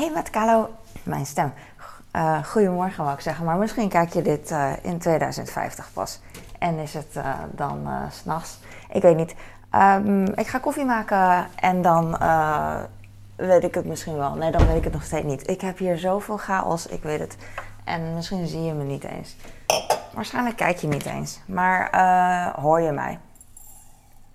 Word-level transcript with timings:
Hey 0.00 0.10
met 0.10 0.30
Kalo, 0.30 0.68
mijn 1.02 1.26
stem. 1.26 1.52
Uh, 2.12 2.44
goedemorgen 2.44 3.04
wou 3.04 3.16
ik 3.16 3.22
zeggen, 3.22 3.44
maar 3.44 3.56
misschien 3.56 3.88
kijk 3.88 4.12
je 4.12 4.22
dit 4.22 4.50
uh, 4.50 4.72
in 4.82 4.98
2050 4.98 5.90
pas. 5.92 6.20
En 6.58 6.78
is 6.78 6.94
het 6.94 7.16
uh, 7.16 7.34
dan 7.50 7.88
s'nachts? 8.10 8.58
Ik 8.90 9.02
weet 9.02 9.16
niet. 9.16 9.34
Um, 9.74 10.24
ik 10.24 10.46
ga 10.46 10.58
koffie 10.58 10.84
maken 10.84 11.46
en 11.56 11.82
dan 11.82 12.18
weet 13.36 13.64
ik 13.64 13.74
het 13.74 13.84
misschien 13.84 14.16
wel. 14.16 14.34
Nee, 14.34 14.50
dan 14.50 14.66
weet 14.66 14.76
ik 14.76 14.84
het 14.84 14.92
nog 14.92 15.04
steeds 15.04 15.26
niet. 15.26 15.48
Ik 15.48 15.60
heb 15.60 15.78
hier 15.78 15.98
zoveel 15.98 16.36
chaos, 16.36 16.86
ik 16.86 17.02
weet 17.02 17.20
het. 17.20 17.36
En 17.84 18.14
misschien 18.14 18.46
zie 18.46 18.62
je 18.62 18.72
me 18.72 18.84
niet 18.84 19.04
eens. 19.04 19.36
Waarschijnlijk 20.14 20.56
kijk 20.56 20.76
je 20.76 20.86
niet 20.86 21.06
eens. 21.06 21.40
Maar 21.46 21.90
hoor 22.60 22.80
je 22.80 22.92
mij? 22.92 23.18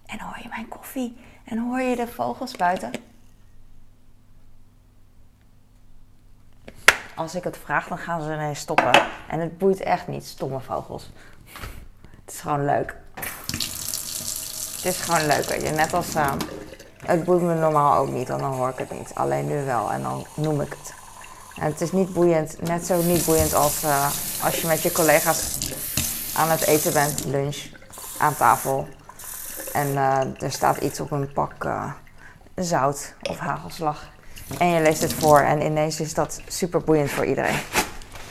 En 0.06 0.20
hoor 0.20 0.40
je 0.42 0.50
mijn 0.50 0.68
koffie? 0.68 1.18
En 1.44 1.58
hoor 1.58 1.82
je 1.82 1.96
de 1.96 2.08
vogels 2.08 2.56
buiten? 2.56 2.92
Als 7.16 7.36
ik 7.36 7.44
het 7.44 7.58
vraag, 7.64 7.88
dan 7.88 7.98
gaan 7.98 8.22
ze 8.22 8.34
ineens 8.34 8.60
stoppen. 8.60 8.92
En 9.28 9.40
het 9.40 9.58
boeit 9.58 9.80
echt 9.80 10.08
niet, 10.08 10.26
stomme 10.26 10.60
vogels. 10.60 11.12
Het 12.26 12.34
is 12.34 12.40
gewoon 12.40 12.66
leuk. 12.66 12.96
Het 14.76 14.86
is 14.86 14.98
gewoon 14.98 15.26
leuk, 15.26 15.44
weet 15.44 15.62
je. 15.62 15.70
Net 15.70 15.94
als... 15.94 16.16
Uh, 16.16 16.34
het 17.06 17.24
boeit 17.24 17.42
me 17.42 17.54
normaal 17.54 17.98
ook 17.98 18.10
niet, 18.10 18.28
dan 18.28 18.42
hoor 18.42 18.70
ik 18.70 18.78
het 18.78 18.92
niet. 18.92 19.12
Alleen 19.14 19.48
nu 19.48 19.66
wel, 19.66 19.92
en 19.92 20.02
dan 20.02 20.26
noem 20.36 20.62
ik 20.62 20.70
het. 20.80 20.94
En 21.60 21.66
het 21.66 21.82
is 21.82 21.92
niet 21.92 22.14
boeiend, 22.14 22.62
net 22.62 22.86
zo 22.86 23.02
niet 23.02 23.26
boeiend 23.26 23.54
als 23.54 23.84
uh, 23.84 24.10
als 24.44 24.62
je 24.62 24.68
met 24.68 24.82
je 24.82 24.92
collega's 24.92 25.58
aan 26.38 26.50
het 26.50 26.62
eten 26.62 26.94
bent, 26.94 27.26
lunch, 27.26 27.58
aan 28.18 28.36
tafel. 28.36 28.88
En 29.74 29.88
uh, 29.88 30.42
er 30.42 30.52
staat 30.52 30.78
iets 30.78 31.00
op 31.00 31.12
een 31.12 31.34
pak 31.34 31.68
zout 32.56 33.14
of 33.22 33.38
hagelslag. 33.38 34.14
En 34.60 34.68
je 34.68 34.82
leest 34.82 35.02
het 35.02 35.14
voor 35.14 35.40
en 35.40 35.62
ineens 35.62 36.00
is 36.00 36.14
dat 36.14 36.42
super 36.48 36.84
boeiend 36.84 37.12
voor 37.12 37.26
iedereen. 37.26 37.60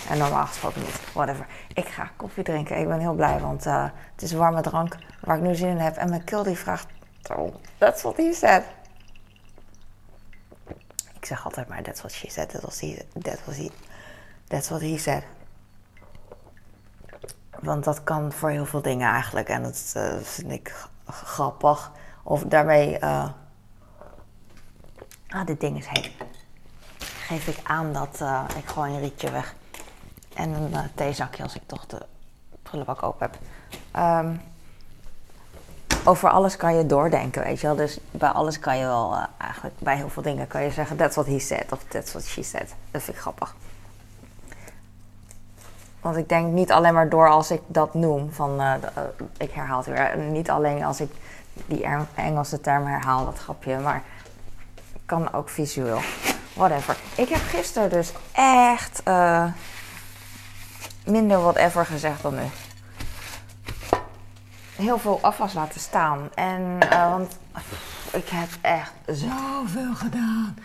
En 0.09 0.19
normaal 0.19 0.47
gesproken 0.47 0.81
niet. 0.81 1.01
Whatever. 1.13 1.47
Ik 1.75 1.89
ga 1.89 2.11
koffie 2.17 2.45
drinken. 2.45 2.79
Ik 2.79 2.89
ben 2.89 2.99
heel 2.99 3.15
blij, 3.15 3.41
want 3.41 3.67
uh, 3.67 3.85
het 4.13 4.23
is 4.23 4.33
warme 4.33 4.61
drank 4.61 4.97
waar 5.21 5.37
ik 5.37 5.43
nu 5.43 5.55
zin 5.55 5.69
in 5.69 5.79
heb. 5.79 5.97
En 5.97 6.09
mijn 6.09 6.25
keel 6.25 6.43
die 6.43 6.59
vraagt, 6.59 6.87
oh, 7.37 7.55
that's 7.79 8.03
what 8.03 8.17
he 8.17 8.33
said. 8.33 8.63
Ik 11.15 11.27
zeg 11.27 11.45
altijd 11.45 11.69
maar, 11.69 11.83
that's 11.83 12.01
what 12.01 12.13
she 12.13 12.31
said. 12.31 12.49
That's 12.49 12.63
what 12.65 12.81
he, 12.81 12.99
that 13.23 13.39
was 13.45 13.57
he, 13.57 13.71
that's 14.49 14.69
what 14.69 14.81
he 14.81 14.99
said. 14.99 15.23
Want 17.61 17.85
dat 17.85 18.05
kan 18.05 18.33
voor 18.33 18.51
heel 18.51 18.67
veel 18.67 18.83
dingen 18.83 19.09
eigenlijk. 19.09 19.49
En 19.49 19.63
dat 19.63 19.93
uh, 19.97 20.15
vind 20.23 20.51
ik 20.51 20.75
grappig. 21.07 21.93
Of 22.23 22.43
daarmee... 22.43 22.99
Uh, 23.01 23.29
Ah, 25.35 25.47
dit 25.47 25.61
ding 25.61 25.79
is 25.79 25.87
heet. 25.87 26.11
Geef 26.99 27.47
ik 27.47 27.59
aan 27.63 27.93
dat 27.93 28.19
uh, 28.23 28.45
ik 28.57 28.67
gewoon 28.67 28.89
een 28.89 29.01
rietje 29.01 29.31
weg. 29.31 29.55
En 30.35 30.51
een 30.51 30.71
uh, 30.71 30.79
theezakje 30.95 31.43
als 31.43 31.55
ik 31.55 31.63
toch 31.67 31.87
de 31.87 32.07
prullenbak 32.63 33.03
open 33.03 33.31
heb. 33.31 33.39
Um, 34.03 34.41
over 36.05 36.31
alles 36.31 36.57
kan 36.57 36.75
je 36.77 36.87
doordenken, 36.87 37.43
weet 37.43 37.61
je 37.61 37.67
wel. 37.67 37.77
Dus 37.77 37.99
bij 38.11 38.29
alles 38.29 38.59
kan 38.59 38.79
je 38.79 38.85
wel, 38.85 39.13
uh, 39.13 39.25
eigenlijk 39.39 39.79
bij 39.79 39.97
heel 39.97 40.09
veel 40.09 40.23
dingen 40.23 40.47
kan 40.47 40.63
je 40.63 40.71
zeggen... 40.71 40.97
that's 40.97 41.15
what 41.15 41.27
he 41.27 41.39
said 41.39 41.73
of 41.73 41.85
that's 41.89 42.13
what 42.13 42.25
she 42.25 42.43
said. 42.43 42.75
Dat 42.91 43.03
vind 43.03 43.17
ik 43.17 43.23
grappig. 43.23 43.55
Want 46.01 46.17
ik 46.17 46.29
denk 46.29 46.53
niet 46.53 46.73
alleen 46.73 46.95
maar 46.95 47.09
door 47.09 47.29
als 47.31 47.51
ik 47.51 47.61
dat 47.67 47.95
noem, 47.95 48.33
van 48.33 48.63
ik 49.37 49.51
herhaal 49.51 49.79
het 49.79 49.87
weer. 49.87 50.19
Niet 50.19 50.51
alleen 50.51 50.85
als 50.85 51.01
ik 51.01 51.13
die 51.67 51.87
Engelse 52.15 52.61
term 52.61 52.87
herhaal, 52.87 53.25
dat 53.25 53.39
grapje, 53.39 53.79
maar 53.79 54.03
kan 55.07 55.33
ook 55.33 55.49
visueel. 55.49 56.01
Whatever. 56.55 56.97
Ik 57.17 57.29
heb 57.29 57.41
gisteren 57.41 57.91
dus 57.91 58.13
echt 58.33 59.03
uh, 59.09 59.47
minder 61.07 61.41
whatever 61.41 61.87
gezegd 61.87 62.23
dan 62.23 62.35
nu. 62.35 62.43
Heel 64.77 64.99
veel 64.99 65.19
afwas 65.23 65.53
laten 65.53 65.81
staan. 65.81 66.29
En, 66.35 66.79
uh, 66.83 67.11
want 67.11 67.39
ik 68.13 68.29
heb 68.29 68.49
echt 68.61 68.93
zoveel 69.07 69.95
gedaan. 69.95 70.57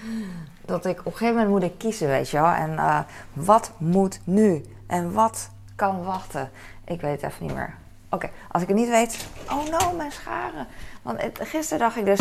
Dat 0.66 0.86
ik 0.86 1.00
op 1.00 1.06
een 1.06 1.12
gegeven 1.12 1.34
moment 1.34 1.50
moet 1.50 1.72
ik 1.72 1.78
kiezen, 1.78 2.08
weet 2.08 2.30
je 2.30 2.38
wel. 2.38 2.52
En 2.52 2.72
uh, 2.72 3.00
wat 3.34 3.72
moet 3.78 4.20
nu? 4.24 4.66
En 4.88 5.14
wat 5.14 5.50
kan 5.76 6.04
wachten? 6.04 6.52
Ik 6.86 7.02
weet 7.02 7.22
het 7.22 7.32
even 7.32 7.46
niet 7.46 7.56
meer. 7.56 7.76
Oké, 8.10 8.30
als 8.52 8.62
ik 8.62 8.68
het 8.68 8.78
niet 8.78 8.90
weet. 8.90 9.28
Oh 9.50 9.66
no, 9.66 9.92
mijn 9.96 10.12
scharen. 10.12 10.68
Want 11.02 11.22
gisteren 11.34 11.80
dacht 11.80 11.98
ik 11.98 12.06
dus. 12.06 12.20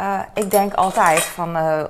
Uh, 0.00 0.20
ik 0.34 0.50
denk 0.50 0.74
altijd 0.74 1.22
van 1.22 1.56
uh, 1.56 1.84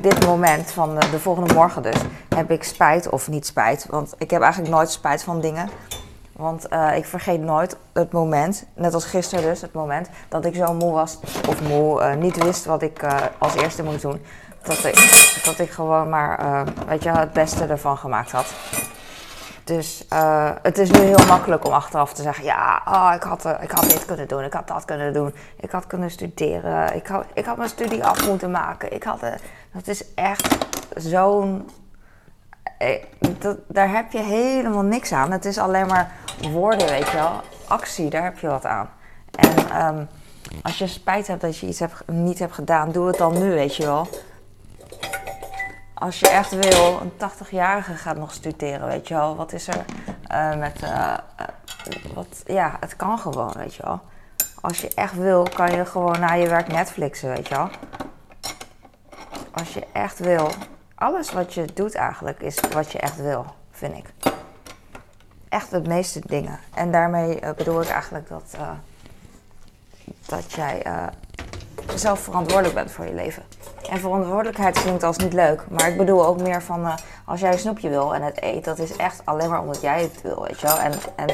dit 0.00 0.26
moment, 0.26 0.70
van 0.70 0.94
de, 0.94 1.10
de 1.10 1.18
volgende 1.18 1.54
morgen 1.54 1.82
dus, 1.82 1.96
heb 2.34 2.50
ik 2.50 2.64
spijt 2.64 3.08
of 3.08 3.28
niet 3.28 3.46
spijt. 3.46 3.86
Want 3.90 4.14
ik 4.18 4.30
heb 4.30 4.42
eigenlijk 4.42 4.72
nooit 4.72 4.90
spijt 4.90 5.22
van 5.22 5.40
dingen. 5.40 5.68
Want 6.32 6.64
ik 6.94 7.04
vergeet 7.04 7.40
nooit 7.40 7.76
het 7.92 8.12
moment, 8.12 8.66
net 8.74 8.94
als 8.94 9.04
gisteren 9.04 9.44
dus, 9.44 9.60
het 9.60 9.72
moment 9.72 10.08
dat 10.28 10.44
ik 10.44 10.54
zo 10.54 10.74
moe 10.74 10.92
was, 10.92 11.18
of 11.48 11.62
moe, 11.62 12.14
niet 12.14 12.42
wist 12.44 12.64
wat 12.64 12.82
ik 12.82 13.04
als 13.38 13.54
eerste 13.54 13.82
moest 13.82 14.02
doen. 14.02 14.24
Dat 14.62 14.84
ik, 14.84 14.94
dat 15.44 15.58
ik 15.58 15.70
gewoon 15.70 16.08
maar, 16.08 16.64
weet 16.86 17.02
je, 17.02 17.10
het 17.10 17.32
beste 17.32 17.64
ervan 17.64 17.96
gemaakt 17.96 18.30
had. 18.30 18.46
Dus 19.64 20.04
uh, 20.12 20.50
het 20.62 20.78
is 20.78 20.90
nu 20.90 20.98
heel 20.98 21.26
makkelijk 21.26 21.66
om 21.66 21.72
achteraf 21.72 22.12
te 22.12 22.22
zeggen: 22.22 22.44
ja, 22.44 22.82
oh, 22.88 23.12
ik, 23.14 23.22
had, 23.22 23.46
uh, 23.46 23.52
ik 23.60 23.70
had 23.70 23.82
dit 23.82 24.04
kunnen 24.04 24.28
doen, 24.28 24.44
ik 24.44 24.52
had 24.52 24.68
dat 24.68 24.84
kunnen 24.84 25.12
doen, 25.12 25.34
ik 25.60 25.70
had 25.70 25.86
kunnen 25.86 26.10
studeren, 26.10 26.94
ik 26.94 27.06
had, 27.06 27.24
ik 27.34 27.44
had 27.44 27.56
mijn 27.56 27.68
studie 27.68 28.04
af 28.04 28.28
moeten 28.28 28.50
maken. 28.50 28.92
Ik 28.92 29.02
had, 29.02 29.22
uh, 29.22 29.30
dat 29.72 29.86
is 29.86 30.14
echt 30.14 30.66
zo'n. 30.96 31.68
daar 33.66 33.90
heb 33.90 34.12
je 34.12 34.22
helemaal 34.22 34.82
niks 34.82 35.12
aan. 35.12 35.30
Het 35.30 35.44
is 35.44 35.58
alleen 35.58 35.86
maar 35.86 36.12
woorden, 36.50 36.88
weet 36.88 37.10
je 37.10 37.16
wel. 37.16 37.40
Actie, 37.68 38.10
daar 38.10 38.24
heb 38.24 38.38
je 38.38 38.46
wat 38.46 38.64
aan. 38.64 38.88
En 39.30 39.86
um, 39.86 40.08
als 40.62 40.78
je 40.78 40.86
spijt 40.86 41.26
hebt 41.26 41.40
dat 41.40 41.58
je 41.58 41.66
iets 41.66 41.78
hebt, 41.78 42.02
niet 42.06 42.38
hebt 42.38 42.54
gedaan, 42.54 42.92
doe 42.92 43.06
het 43.06 43.18
dan 43.18 43.38
nu, 43.38 43.50
weet 43.50 43.76
je 43.76 43.84
wel 43.84 44.08
als 45.94 46.20
je 46.20 46.28
echt 46.28 46.50
wil, 46.50 47.00
een 47.00 47.12
80-jarige 47.12 47.94
gaat 47.94 48.16
nog 48.16 48.32
studeren, 48.32 48.86
weet 48.86 49.08
je 49.08 49.14
wel. 49.14 49.36
Wat 49.36 49.52
is 49.52 49.68
er 49.68 49.84
uh, 50.32 50.56
met. 50.56 50.82
Uh, 50.82 51.14
wat, 52.14 52.42
ja, 52.46 52.76
het 52.80 52.96
kan 52.96 53.18
gewoon, 53.18 53.52
weet 53.56 53.74
je 53.74 53.82
wel. 53.82 54.00
Als 54.60 54.80
je 54.80 54.94
echt 54.94 55.14
wil, 55.14 55.48
kan 55.54 55.70
je 55.70 55.84
gewoon 55.84 56.20
na 56.20 56.32
je 56.32 56.48
werk 56.48 56.68
Netflixen, 56.68 57.28
weet 57.28 57.48
je 57.48 57.54
wel. 57.54 57.68
Als 59.52 59.74
je 59.74 59.86
echt 59.92 60.18
wil. 60.18 60.50
Alles 60.94 61.32
wat 61.32 61.54
je 61.54 61.64
doet 61.74 61.94
eigenlijk 61.94 62.40
is 62.40 62.60
wat 62.72 62.92
je 62.92 62.98
echt 62.98 63.16
wil, 63.16 63.46
vind 63.70 63.96
ik. 63.96 64.32
Echt 65.48 65.70
de 65.70 65.80
meeste 65.80 66.20
dingen. 66.26 66.58
En 66.74 66.90
daarmee 66.90 67.40
bedoel 67.56 67.82
ik 67.82 67.88
eigenlijk 67.88 68.28
dat. 68.28 68.56
dat 70.26 70.52
jij 70.52 70.82
zelf 71.94 72.20
verantwoordelijk 72.20 72.74
bent 72.74 72.90
voor 72.90 73.06
je 73.06 73.14
leven. 73.14 73.42
En 73.90 73.98
verantwoordelijkheid 74.00 74.80
klinkt 74.80 75.02
als 75.02 75.16
niet 75.16 75.32
leuk. 75.32 75.64
Maar 75.70 75.88
ik 75.88 75.96
bedoel 75.96 76.26
ook 76.26 76.40
meer 76.40 76.62
van 76.62 76.80
uh, 76.80 76.94
als 77.24 77.40
jij 77.40 77.52
een 77.52 77.58
snoepje 77.58 77.88
wil 77.88 78.14
en 78.14 78.22
het 78.22 78.42
eet, 78.42 78.64
dat 78.64 78.78
is 78.78 78.96
echt 78.96 79.20
alleen 79.24 79.50
maar 79.50 79.60
omdat 79.60 79.80
jij 79.80 80.02
het 80.02 80.22
wil, 80.22 80.42
weet 80.42 80.60
je 80.60 80.66
wel. 80.66 80.78
En, 80.78 80.92
en 81.16 81.28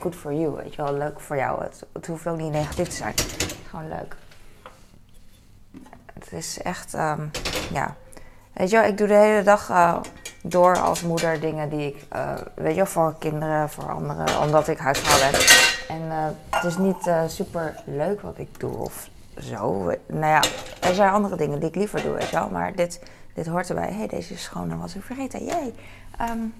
good 0.00 0.14
for 0.14 0.34
you, 0.34 0.50
weet 0.50 0.74
je 0.74 0.82
wel. 0.82 0.92
Leuk 0.92 1.20
voor 1.20 1.36
jou. 1.36 1.62
Het, 1.92 2.06
hoeft 2.06 2.26
ook 2.26 2.36
niet 2.36 2.52
negatief 2.52 2.88
te 2.88 2.96
zijn. 2.96 3.14
Gewoon 3.70 3.88
leuk. 3.88 4.16
Het 6.14 6.32
is 6.32 6.62
echt, 6.62 6.94
um, 6.94 7.30
ja. 7.72 7.94
Weet 8.52 8.70
je 8.70 8.76
wel, 8.76 8.86
ik 8.86 8.98
doe 8.98 9.06
de 9.06 9.14
hele 9.14 9.42
dag 9.42 9.70
uh, 9.70 9.96
door 10.42 10.78
als 10.78 11.02
moeder 11.02 11.40
dingen 11.40 11.68
die 11.68 11.86
ik, 11.86 12.04
uh, 12.12 12.32
weet 12.54 12.70
je 12.70 12.76
wel, 12.76 12.86
voor 12.86 13.14
kinderen, 13.18 13.70
voor 13.70 13.90
anderen, 13.92 14.40
omdat 14.40 14.68
ik 14.68 14.78
huisvrouw 14.78 15.30
ben. 15.30 15.40
En 15.96 16.36
het 16.50 16.64
is 16.64 16.76
niet 16.76 17.10
super 17.26 17.74
leuk 17.84 18.20
wat 18.20 18.38
ik 18.38 18.60
doe 18.60 18.76
of 18.76 19.08
zo. 19.42 19.92
Nou 20.06 20.26
ja, 20.26 20.42
er 20.80 20.94
zijn 20.94 21.12
andere 21.12 21.36
dingen 21.36 21.60
die 21.60 21.68
ik 21.68 21.74
liever 21.74 22.02
doe, 22.02 22.12
weet 22.12 22.28
je 22.28 22.36
wel. 22.36 22.50
Maar 22.50 22.74
dit, 22.74 23.02
dit 23.34 23.46
hoort 23.46 23.68
erbij. 23.68 23.88
Hé, 23.88 23.96
hey, 23.96 24.06
deze 24.06 24.32
is 24.32 24.42
schoon 24.42 24.70
en 24.70 24.78
was 24.78 24.94
ik 24.94 25.02
vergeten. 25.02 25.44
Jee. 25.44 25.74
Um, 26.20 26.54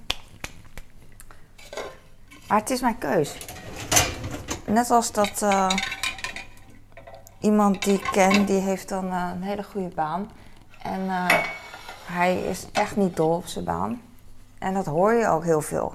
maar 2.49 2.58
het 2.58 2.70
is 2.70 2.81
mijn 2.81 2.99
keus. 2.99 3.37
Net 4.67 4.91
als 4.91 5.12
dat 5.12 5.43
uh, 5.43 5.70
iemand 7.41 7.82
die 7.82 7.94
ik 7.94 8.08
ken, 8.12 8.44
die 8.44 8.61
heeft 8.61 8.88
dan 8.88 9.05
uh, 9.05 9.31
een 9.35 9.43
hele 9.43 9.62
goede 9.62 9.94
baan. 9.94 10.31
En 10.82 11.00
uh, 11.05 11.26
hij 12.05 12.41
is 12.41 12.67
echt 12.73 12.97
niet 12.97 13.17
dol 13.17 13.35
op 13.35 13.47
zijn 13.47 13.64
baan. 13.64 14.03
En 14.58 14.75
dat 14.75 14.87
hoor 14.87 15.12
je 15.12 15.29
ook 15.29 15.44
heel 15.44 15.61
veel. 15.61 15.94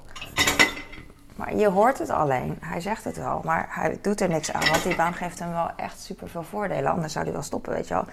Maar 1.36 1.56
je 1.56 1.70
hoort 1.70 2.00
het 2.00 2.10
alleen. 2.10 2.58
Hij 2.62 2.82
zegt 2.82 3.04
het 3.04 3.18
wel, 3.18 3.42
maar 3.44 3.68
hij 3.70 4.00
doet 4.02 4.22
er 4.22 4.30
niks 4.30 4.52
aan. 4.54 4.70
Want 4.70 4.84
die 4.84 4.96
baan 4.96 5.14
geeft 5.14 5.40
hem 5.40 5.52
wel 5.52 5.70
echt 5.76 6.00
super 6.00 6.30
veel 6.30 6.44
voordelen. 6.44 6.92
Anders 6.92 7.14
zou 7.14 7.26
hij 7.26 7.34
wel 7.34 7.44
stoppen, 7.44 7.74
weet 7.74 7.88
je 7.88 7.94
wel. 7.94 8.06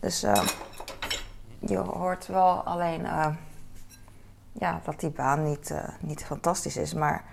Dus 0.00 0.24
uh, 0.24 0.42
je 1.58 1.76
hoort 1.76 2.26
wel 2.26 2.62
alleen 2.64 3.00
uh, 3.00 3.26
ja, 4.52 4.80
dat 4.84 5.00
die 5.00 5.10
baan 5.10 5.44
niet, 5.44 5.70
uh, 5.70 5.78
niet 6.00 6.24
fantastisch 6.24 6.76
is. 6.76 6.94
Maar 6.94 7.24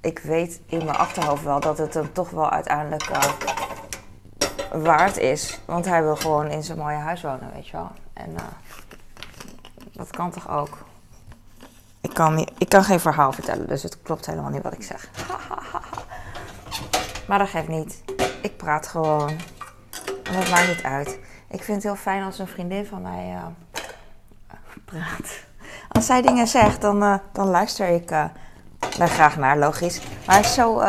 ik 0.00 0.18
weet 0.18 0.60
in 0.66 0.84
mijn 0.84 0.96
achterhoofd 0.96 1.42
wel 1.42 1.60
dat 1.60 1.78
het 1.78 1.94
hem 1.94 2.12
toch 2.12 2.30
wel 2.30 2.50
uiteindelijk 2.50 3.10
waard 4.72 5.16
is. 5.16 5.60
Want 5.66 5.84
hij 5.84 6.02
wil 6.02 6.16
gewoon 6.16 6.50
in 6.50 6.62
zijn 6.62 6.78
mooie 6.78 6.96
huis 6.96 7.22
wonen, 7.22 7.50
weet 7.54 7.66
je 7.66 7.76
wel. 7.76 7.90
En 8.12 8.34
Dat 9.92 10.10
kan 10.10 10.30
toch 10.30 10.50
ook? 10.50 10.78
Ik 12.04 12.14
kan, 12.14 12.34
niet, 12.34 12.50
ik 12.58 12.68
kan 12.68 12.84
geen 12.84 13.00
verhaal 13.00 13.32
vertellen, 13.32 13.66
dus 13.66 13.82
het 13.82 14.02
klopt 14.02 14.26
helemaal 14.26 14.50
niet 14.50 14.62
wat 14.62 14.72
ik 14.72 14.82
zeg. 14.82 15.08
maar 17.28 17.38
dat 17.38 17.48
geeft 17.48 17.68
niet. 17.68 18.02
Ik 18.40 18.56
praat 18.56 18.86
gewoon. 18.86 19.28
En 20.22 20.32
dat 20.32 20.50
maakt 20.50 20.68
niet 20.68 20.82
uit. 20.82 21.18
Ik 21.48 21.62
vind 21.62 21.76
het 21.76 21.82
heel 21.82 21.96
fijn 21.96 22.22
als 22.22 22.38
een 22.38 22.46
vriendin 22.46 22.86
van 22.86 23.02
mij 23.02 23.32
uh, 23.34 23.42
praat. 24.84 25.44
Als 25.88 26.06
zij 26.06 26.22
dingen 26.22 26.46
zegt, 26.46 26.80
dan, 26.80 27.02
uh, 27.02 27.14
dan 27.32 27.46
luister 27.46 27.88
ik 27.88 28.10
uh, 28.10 28.24
daar 28.98 29.08
graag 29.08 29.36
naar, 29.36 29.58
logisch. 29.58 30.00
Maar 30.26 30.36
het 30.36 30.44
is 30.44 30.54
zo, 30.54 30.82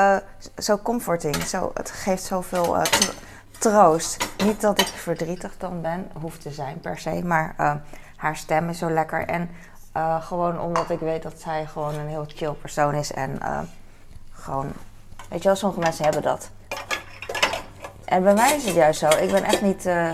zo 0.57 0.77
comforting. 0.77 1.35
Zo, 1.35 1.71
het 1.73 1.91
geeft 1.91 2.23
zoveel 2.23 2.77
troost. 3.59 4.27
Niet 4.43 4.61
dat 4.61 4.79
ik 4.79 4.87
verdrietig 4.87 5.57
dan 5.57 5.81
ben, 5.81 6.11
hoeft 6.21 6.41
te 6.41 6.51
zijn 6.51 6.79
per 6.79 6.97
se. 6.97 7.21
Maar 7.23 7.81
haar 8.15 8.35
stem 8.35 8.69
is 8.69 8.77
zo 8.77 8.89
lekker. 8.89 9.25
En 9.25 9.49
gewoon 10.21 10.59
omdat 10.59 10.89
ik 10.89 10.99
weet 10.99 11.23
dat 11.23 11.39
zij 11.39 11.65
gewoon 11.65 11.93
een 11.93 12.07
heel 12.07 12.25
chill 12.27 12.51
persoon 12.51 12.93
is. 12.93 13.13
En 13.13 13.39
gewoon, 14.31 14.71
weet 15.29 15.41
je 15.41 15.47
wel, 15.47 15.57
sommige 15.57 15.81
mensen 15.81 16.03
hebben 16.03 16.21
dat. 16.21 16.49
En 18.05 18.23
bij 18.23 18.33
mij 18.33 18.55
is 18.55 18.65
het 18.65 18.75
juist 18.75 18.99
zo. 18.99 19.07
Ik 19.07 19.31
ben 19.31 19.43
echt 19.43 19.61
niet. 19.61 19.85
Uh, 19.85 20.11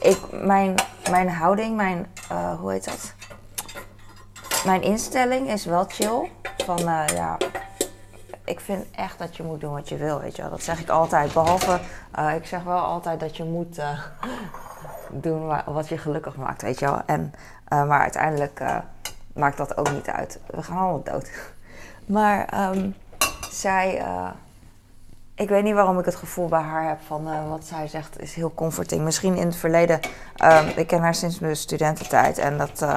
ik, 0.00 0.18
mijn, 0.30 0.74
mijn 1.10 1.30
houding, 1.30 1.76
mijn. 1.76 2.06
Hoe 2.58 2.72
heet 2.72 2.84
dat? 2.84 3.14
Mijn 4.64 4.82
instelling 4.82 5.50
is 5.50 5.64
wel 5.64 5.84
chill. 5.88 6.30
Van 6.64 6.78
ja. 7.14 7.36
Ik 8.44 8.60
vind 8.60 8.86
echt 8.90 9.18
dat 9.18 9.36
je 9.36 9.42
moet 9.42 9.60
doen 9.60 9.72
wat 9.72 9.88
je 9.88 9.96
wil, 9.96 10.20
weet 10.20 10.36
je 10.36 10.42
wel. 10.42 10.50
Dat 10.50 10.62
zeg 10.62 10.80
ik 10.80 10.88
altijd. 10.88 11.32
Behalve, 11.32 11.80
ik 12.36 12.46
zeg 12.46 12.62
wel 12.62 12.78
altijd 12.78 13.20
dat 13.20 13.36
je 13.36 13.44
moet 13.44 13.80
doen 15.26 15.62
wat 15.66 15.88
je 15.88 15.98
gelukkig 15.98 16.36
maakt, 16.36 16.62
weet 16.62 16.78
je 16.78 16.84
wel. 16.84 17.02
En, 17.06 17.34
maar 17.68 18.00
uiteindelijk 18.00 18.62
maakt 19.34 19.56
dat 19.56 19.76
ook 19.76 19.92
niet 19.92 20.08
uit. 20.08 20.40
We 20.46 20.62
gaan 20.62 20.76
allemaal 20.76 21.02
dood. 21.02 21.30
Maar 22.06 22.70
um, 22.70 22.94
zij 23.50 24.02
ik 25.40 25.48
weet 25.48 25.62
niet 25.62 25.74
waarom 25.74 25.98
ik 25.98 26.04
het 26.04 26.14
gevoel 26.14 26.48
bij 26.48 26.60
haar 26.60 26.88
heb 26.88 27.00
van 27.06 27.28
uh, 27.28 27.48
wat 27.48 27.64
zij 27.64 27.88
zegt 27.88 28.20
is 28.20 28.34
heel 28.34 28.54
comforting. 28.54 29.02
Misschien 29.02 29.36
in 29.36 29.46
het 29.46 29.56
verleden, 29.56 30.00
uh, 30.44 30.76
ik 30.76 30.86
ken 30.86 31.00
haar 31.00 31.14
sinds 31.14 31.38
mijn 31.38 31.56
studententijd 31.56 32.38
en 32.38 32.58
dat, 32.58 32.82
uh, 32.82 32.96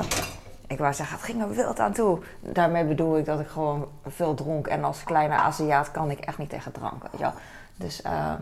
ik 0.67 0.77
wou 0.77 0.93
zeggen, 0.93 1.15
het 1.15 1.25
ging 1.25 1.41
er 1.41 1.49
wild 1.49 1.79
aan 1.79 1.93
toe. 1.93 2.19
Daarmee 2.39 2.85
bedoel 2.85 3.17
ik 3.17 3.25
dat 3.25 3.39
ik 3.39 3.47
gewoon 3.47 3.87
veel 4.07 4.33
dronk 4.33 4.67
en 4.67 4.83
als 4.83 5.03
kleine 5.03 5.33
Aziat 5.33 5.91
kan 5.91 6.11
ik 6.11 6.19
echt 6.19 6.37
niet 6.37 6.49
tegen 6.49 6.71
drank, 6.71 7.01
weet 7.01 7.11
je 7.11 7.17
wel. 7.17 7.33
Dus 7.75 8.01
eh, 8.01 8.33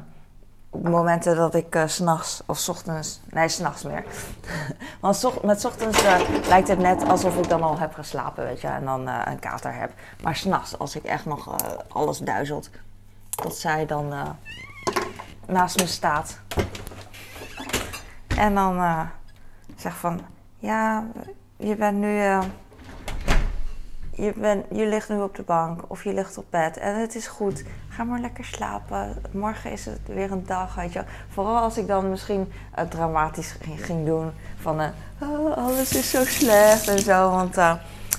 momenten 0.72 1.36
dat 1.36 1.56
ik 1.56 1.84
s 1.86 1.96
s'nachts 1.96 2.44
of 2.46 2.58
s 2.58 2.70
ochtends, 2.70 3.20
nee 3.30 3.50
s'nachts 3.50 3.84
meer. 3.84 4.04
Want 5.02 5.44
met 5.44 5.62
s 5.62 5.66
ochtends 5.66 6.04
lijkt 6.48 6.68
het 6.68 6.80
net 6.80 7.08
alsof 7.08 7.38
ik 7.38 7.50
dan 7.50 7.64
al 7.64 7.80
heb 7.80 7.94
geslapen, 7.94 8.44
weet 8.44 8.62
je, 8.62 8.68
en 8.68 8.86
dan 8.86 9.08
een 9.08 9.40
kater 9.40 9.74
heb. 9.74 9.92
Maar 10.24 10.36
s'nachts, 10.36 10.78
als 10.78 10.96
ik 10.96 11.04
echt 11.04 11.26
nog 11.26 11.56
alles 11.88 12.18
duizelt, 12.18 12.70
dat 13.30 13.56
zij 13.56 13.86
dan 13.86 14.14
naast 15.46 15.80
me 15.80 15.88
staat. 15.88 16.40
En 18.38 18.56
dan 18.56 19.08
zegt 19.76 19.98
van, 19.98 20.22
ja, 20.58 21.06
je 21.58 21.76
bent 21.76 21.98
nu, 21.98 22.40
je, 24.12 24.34
bent, 24.36 24.66
je 24.72 24.86
ligt 24.86 25.10
nu 25.10 25.22
op 25.22 25.36
de 25.36 25.44
bank 25.44 25.82
of 25.88 26.04
je 26.04 26.14
ligt 26.14 26.38
op 26.38 26.46
bed 26.50 26.78
en 26.78 27.00
het 27.00 27.16
is 27.16 27.28
goed. 27.28 27.64
Ga 27.90 28.04
maar 28.04 28.20
lekker 28.20 28.46
slapen. 28.46 29.22
Morgen 29.32 29.72
is 29.72 29.86
het 29.86 30.00
weer 30.06 30.32
een 30.32 30.46
dag, 30.46 30.76
weet. 30.76 31.06
Vooral 31.30 31.58
als 31.58 31.78
ik 31.78 31.88
dan 31.88 32.10
misschien 32.10 32.52
dramatisch 32.90 33.56
ging, 33.76 34.06
doen 34.06 34.32
van, 34.62 34.82
oh, 35.20 35.58
alles 35.58 35.96
is 35.96 36.10
zo 36.10 36.26
slecht 36.26 36.88
en 36.88 37.00
zo. 37.00 37.30
Want 37.30 37.58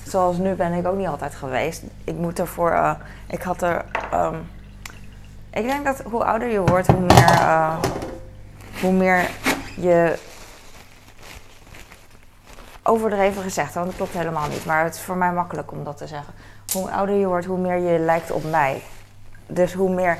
zoals 0.07 0.37
nu 0.37 0.53
ben 0.53 0.73
ik 0.73 0.87
ook 0.87 0.97
niet 0.97 1.07
altijd 1.07 1.35
geweest. 1.35 1.83
Ik 2.03 2.15
moet 2.15 2.39
ervoor, 2.39 2.97
ik 3.27 3.41
had 3.41 3.61
er... 3.61 3.85
Um, 4.13 4.49
ik 5.53 5.63
denk 5.63 5.85
dat 5.85 6.01
hoe 6.01 6.23
ouder 6.23 6.47
je 6.47 6.61
wordt, 6.61 6.87
hoe 6.87 6.99
meer, 6.99 7.31
uh, 7.31 7.75
hoe 8.81 8.91
meer 8.91 9.29
je 9.75 10.17
overdreven 12.83 13.43
gezegd, 13.43 13.73
want 13.73 13.85
dat 13.85 13.95
klopt 13.95 14.13
helemaal 14.13 14.47
niet. 14.47 14.65
Maar 14.65 14.83
het 14.83 14.95
is 14.95 15.01
voor 15.01 15.17
mij 15.17 15.31
makkelijk 15.31 15.71
om 15.71 15.83
dat 15.83 15.97
te 15.97 16.07
zeggen. 16.07 16.33
Hoe 16.73 16.91
ouder 16.91 17.15
je 17.15 17.27
wordt, 17.27 17.45
hoe 17.45 17.57
meer 17.57 17.77
je 17.77 17.99
lijkt 17.99 18.31
op 18.31 18.43
mij. 18.43 18.83
Dus 19.47 19.73
hoe 19.73 19.93
meer, 19.93 20.17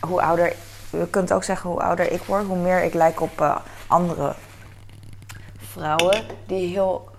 hoe 0.00 0.22
ouder, 0.22 0.52
je 0.90 1.06
kunt 1.10 1.32
ook 1.32 1.44
zeggen 1.44 1.70
hoe 1.70 1.82
ouder 1.82 2.12
ik 2.12 2.22
word, 2.22 2.46
hoe 2.46 2.56
meer 2.56 2.82
ik 2.82 2.94
lijk 2.94 3.20
op 3.20 3.40
uh, 3.40 3.56
andere 3.86 4.34
vrouwen 5.56 6.24
die 6.46 6.68
heel 6.68 7.12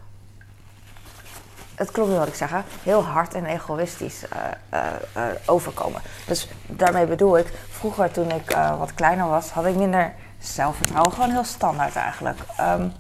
het 1.75 1.91
klopt 1.91 2.09
niet 2.09 2.17
wat 2.17 2.27
ik 2.27 2.35
zeg, 2.35 2.51
heel 2.83 3.03
hard 3.03 3.33
en 3.33 3.45
egoïstisch 3.45 4.23
uh, 4.23 4.81
uh, 5.17 5.23
overkomen. 5.45 6.01
Dus 6.27 6.49
daarmee 6.65 7.05
bedoel 7.05 7.37
ik, 7.37 7.53
vroeger 7.69 8.11
toen 8.11 8.31
ik 8.31 8.57
wat 8.77 8.93
kleiner 8.93 9.27
was, 9.27 9.49
had 9.49 9.65
ik 9.65 9.75
minder 9.75 10.13
zelfvertrouwen. 10.39 11.11
Gewoon 11.11 11.29
heel 11.29 11.43
standaard 11.43 11.95
eigenlijk. 11.95 12.39
Um, 12.59 12.93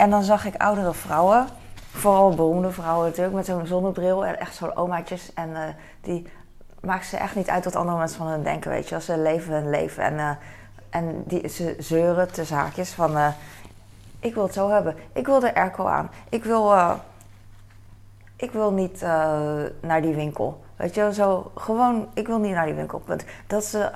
en 0.00 0.10
dan 0.10 0.22
zag 0.22 0.44
ik 0.44 0.56
oudere 0.56 0.94
vrouwen, 0.94 1.46
vooral 1.92 2.34
beroemde 2.34 2.70
vrouwen 2.70 3.06
natuurlijk, 3.06 3.34
met 3.34 3.46
zo'n 3.46 3.66
zonnebril 3.66 4.24
en 4.24 4.40
echt 4.40 4.54
zo'n 4.54 4.76
omaatjes. 4.76 5.34
En 5.34 5.76
die 6.00 6.26
maakt 6.80 7.06
ze 7.06 7.16
echt 7.16 7.34
niet 7.34 7.50
uit 7.50 7.64
wat 7.64 7.76
andere 7.76 7.98
mensen 7.98 8.18
van 8.18 8.26
hun 8.26 8.42
denken, 8.42 8.70
weet 8.70 8.88
je. 8.88 8.94
Als 8.94 9.04
ze 9.04 9.18
leven 9.18 9.52
hun 9.52 9.70
leven. 9.70 10.02
En, 10.02 10.38
en 10.90 11.22
die, 11.26 11.48
ze 11.48 11.76
zeuren 11.78 12.32
te 12.32 12.44
zaakjes 12.44 12.90
van, 12.90 13.32
ik 14.20 14.34
wil 14.34 14.42
het 14.42 14.54
zo 14.54 14.70
hebben. 14.70 14.96
Ik 15.12 15.26
wil 15.26 15.40
de 15.40 15.54
airco 15.54 15.86
aan. 15.86 16.10
Ik 16.28 16.44
wil 16.44 16.72
ik 18.36 18.52
wil 18.52 18.72
niet 18.72 19.00
naar 19.80 20.02
die 20.02 20.14
winkel. 20.14 20.60
Weet 20.76 20.94
je, 20.94 21.14
zo 21.14 21.50
gewoon, 21.54 22.08
ik 22.14 22.26
wil 22.26 22.38
niet 22.38 22.54
naar 22.54 22.66
die 22.66 22.74
winkel. 22.74 23.02
Dat 23.46 23.64
ze, 23.64 23.90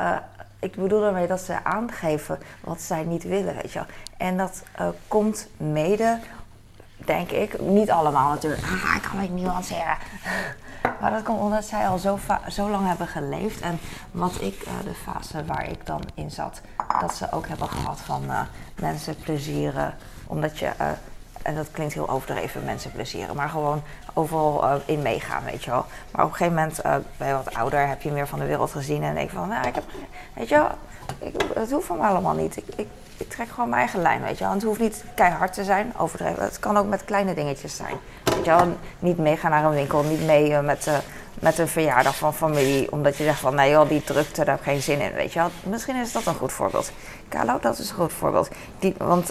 ik 0.64 0.76
bedoel 0.76 1.00
daarmee 1.00 1.26
dat 1.26 1.40
ze 1.40 1.64
aangeven 1.64 2.38
wat 2.60 2.80
zij 2.80 3.04
niet 3.04 3.22
willen, 3.22 3.54
weet 3.54 3.72
je. 3.72 3.82
En 4.16 4.36
dat 4.36 4.62
uh, 4.80 4.88
komt 5.08 5.48
mede, 5.56 6.18
denk 6.96 7.30
ik, 7.30 7.60
niet 7.60 7.90
allemaal 7.90 8.30
natuurlijk. 8.30 8.62
Ah, 8.62 8.96
ik 8.96 9.02
kan 9.02 9.18
het 9.18 9.34
nuanceren. 9.34 9.96
Maar 11.00 11.10
dat 11.10 11.22
komt 11.22 11.40
omdat 11.40 11.64
zij 11.64 11.88
al 11.88 11.98
zo, 11.98 12.18
zo 12.48 12.70
lang 12.70 12.86
hebben 12.86 13.06
geleefd. 13.06 13.60
En 13.60 13.78
wat 14.10 14.40
ik, 14.40 14.64
de 14.84 14.94
fase 14.94 15.44
waar 15.44 15.70
ik 15.70 15.86
dan 15.86 16.00
in 16.14 16.30
zat, 16.30 16.60
dat 17.00 17.14
ze 17.14 17.32
ook 17.32 17.48
hebben 17.48 17.68
gehad 17.68 18.00
van 18.00 18.22
mensen 18.80 19.16
plezieren. 19.16 19.94
Omdat 20.26 20.58
je 20.58 20.70
en 21.44 21.54
dat 21.54 21.70
klinkt 21.70 21.94
heel 21.94 22.08
overdreven, 22.08 22.64
mensen 22.64 22.92
plezieren, 22.92 23.36
maar 23.36 23.48
gewoon 23.48 23.82
overal 24.14 24.64
uh, 24.64 24.74
in 24.84 25.02
meegaan, 25.02 25.44
weet 25.44 25.64
je 25.64 25.70
wel. 25.70 25.84
Maar 26.10 26.24
op 26.24 26.30
een 26.30 26.36
gegeven 26.36 26.58
moment, 26.58 26.84
uh, 26.86 26.94
ben 27.16 27.28
je 27.28 27.34
wat 27.34 27.54
ouder, 27.54 27.88
heb 27.88 28.02
je 28.02 28.10
meer 28.10 28.26
van 28.26 28.38
de 28.38 28.44
wereld 28.44 28.70
gezien 28.70 29.02
en 29.02 29.14
denk 29.14 29.30
van, 29.30 29.48
nou, 29.48 29.66
ik 29.66 29.74
heb, 29.74 29.84
weet 30.34 30.48
je 30.48 30.54
wel, 30.54 30.68
het 31.54 31.70
hoeft 31.70 31.86
van 31.86 31.98
me 31.98 32.06
allemaal 32.06 32.34
niet. 32.34 32.56
Ik, 32.56 32.64
ik, 32.76 32.88
trek 33.28 33.48
gewoon 33.48 33.68
mijn 33.68 33.80
eigen 33.80 34.02
lijn, 34.02 34.22
weet 34.22 34.38
je 34.38 34.44
wel. 34.44 34.52
Het 34.52 34.62
hoeft 34.62 34.80
niet 34.80 35.04
keihard 35.14 35.52
te 35.52 35.64
zijn, 35.64 35.92
overdreven. 35.96 36.42
Het 36.42 36.58
kan 36.58 36.76
ook 36.76 36.86
met 36.86 37.04
kleine 37.04 37.34
dingetjes 37.34 37.76
zijn. 37.76 37.96
Weet 38.24 38.44
je 38.44 38.50
wel, 38.50 38.76
niet 38.98 39.18
meegaan 39.18 39.50
naar 39.50 39.64
een 39.64 39.70
winkel, 39.70 40.02
niet 40.02 40.26
mee 40.26 40.50
uh, 40.50 40.60
met, 40.60 40.88
met 41.34 41.58
een 41.58 41.68
verjaardag 41.68 42.16
van 42.16 42.34
familie, 42.34 42.92
omdat 42.92 43.16
je 43.16 43.24
zegt 43.24 43.40
van, 43.40 43.54
nee 43.54 43.70
joh, 43.70 43.88
die 43.88 44.04
drukte, 44.04 44.44
daar 44.44 44.54
heb 44.54 44.64
ik 44.64 44.72
geen 44.72 44.82
zin 44.82 45.00
in, 45.00 45.12
weet 45.12 45.32
je 45.32 45.38
wel. 45.38 45.50
Misschien 45.62 45.96
is 45.96 46.12
dat 46.12 46.26
een 46.26 46.34
goed 46.34 46.52
voorbeeld. 46.52 46.92
Carlo, 47.28 47.58
dat 47.60 47.78
is 47.78 47.88
een 47.90 47.96
goed 47.96 48.12
voorbeeld. 48.12 48.48
Die, 48.78 48.94
want 48.98 49.30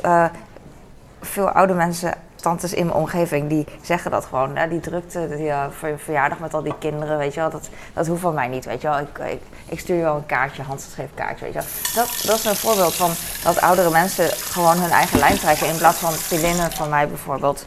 veel 1.25 1.49
oude 1.49 1.73
mensen, 1.73 2.13
tantes 2.35 2.73
in 2.73 2.85
mijn 2.85 2.97
omgeving, 2.97 3.49
die 3.49 3.65
zeggen 3.81 4.11
dat 4.11 4.25
gewoon. 4.25 4.57
Die 4.69 4.79
drukte 4.79 5.27
die, 5.27 5.47
uh, 5.47 5.63
voor 5.69 5.89
je 5.89 5.97
verjaardag 5.97 6.39
met 6.39 6.53
al 6.53 6.63
die 6.63 6.77
kinderen, 6.79 7.17
weet 7.17 7.33
je 7.33 7.39
wel. 7.39 7.49
Dat, 7.49 7.69
dat 7.93 8.07
hoeft 8.07 8.21
van 8.21 8.33
mij 8.33 8.47
niet, 8.47 8.65
weet 8.65 8.81
je 8.81 8.87
wel. 8.87 8.99
Ik, 8.99 9.17
ik, 9.17 9.41
ik 9.65 9.79
stuur 9.79 9.95
je 9.95 10.01
wel 10.01 10.15
een 10.15 10.25
kaartje, 10.25 10.61
handgeschreven 10.61 11.13
kaartje, 11.15 11.45
weet 11.45 11.53
je 11.53 11.59
wel. 11.59 12.03
Dat, 12.03 12.23
dat 12.25 12.37
is 12.37 12.45
een 12.45 12.55
voorbeeld 12.55 12.95
van 12.95 13.11
dat 13.43 13.61
oudere 13.61 13.89
mensen 13.89 14.29
gewoon 14.29 14.77
hun 14.77 14.91
eigen 14.91 15.19
lijn 15.19 15.37
trekken. 15.37 15.67
In 15.67 15.77
plaats 15.77 15.97
van 15.97 16.11
vriendinnen 16.11 16.71
van 16.71 16.89
mij 16.89 17.07
bijvoorbeeld. 17.07 17.65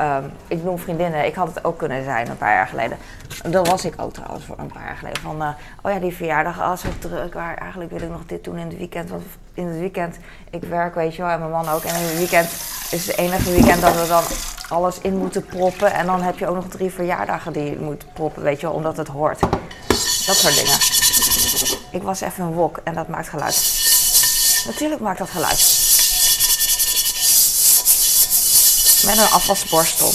Um, 0.00 0.32
ik 0.48 0.62
noem 0.62 0.78
vriendinnen, 0.78 1.26
ik 1.26 1.34
had 1.34 1.54
het 1.54 1.64
ook 1.64 1.78
kunnen 1.78 2.04
zijn 2.04 2.30
een 2.30 2.36
paar 2.36 2.54
jaar 2.54 2.66
geleden. 2.66 2.98
Dat 3.48 3.68
was 3.68 3.84
ik 3.84 3.94
ook 3.96 4.12
trouwens 4.12 4.44
voor 4.44 4.58
een 4.58 4.72
paar 4.72 4.84
jaar 4.84 4.96
geleden. 4.96 5.22
Van, 5.22 5.42
uh, 5.42 5.48
oh 5.82 5.92
ja, 5.92 5.98
die 5.98 6.14
verjaardag, 6.14 6.60
als 6.60 6.84
oh, 6.84 6.90
druk. 6.98 7.34
Waar 7.34 7.56
eigenlijk 7.56 7.90
wil 7.90 8.00
ik 8.00 8.10
nog 8.10 8.26
dit 8.26 8.44
doen 8.44 8.58
in 8.58 8.66
het 8.66 8.76
weekend. 8.76 9.10
In 9.54 9.66
het 9.66 9.78
weekend, 9.78 10.16
ik 10.50 10.62
werk, 10.62 10.94
weet 10.94 11.14
je 11.14 11.22
wel, 11.22 11.30
en 11.30 11.38
mijn 11.38 11.50
man 11.50 11.68
ook. 11.68 11.82
En 11.84 11.94
in 11.94 12.02
het 12.02 12.16
weekend 12.16 12.50
is 12.90 13.06
het 13.06 13.16
enige 13.16 13.50
weekend 13.50 13.80
dat 13.80 13.94
we 13.94 14.06
dan 14.06 14.22
alles 14.68 14.98
in 14.98 15.16
moeten 15.16 15.44
proppen. 15.44 15.92
En 15.92 16.06
dan 16.06 16.22
heb 16.22 16.38
je 16.38 16.46
ook 16.46 16.54
nog 16.54 16.68
drie 16.68 16.90
verjaardagen 16.90 17.52
die 17.52 17.64
je 17.70 17.78
moet 17.78 18.12
proppen, 18.12 18.42
weet 18.42 18.60
je 18.60 18.66
wel, 18.66 18.76
omdat 18.76 18.96
het 18.96 19.08
hoort. 19.08 19.40
Dat 20.26 20.36
soort 20.36 20.54
dingen. 20.54 20.78
Ik 21.90 22.02
was 22.02 22.20
even 22.20 22.44
een 22.44 22.52
wok 22.52 22.80
en 22.84 22.94
dat 22.94 23.08
maakt 23.08 23.28
geluid. 23.28 23.82
Natuurlijk 24.66 25.00
maakt 25.00 25.18
dat 25.18 25.30
geluid. 25.30 25.82
Met 29.04 29.18
een 29.18 29.32
afwasborstel. 29.32 30.12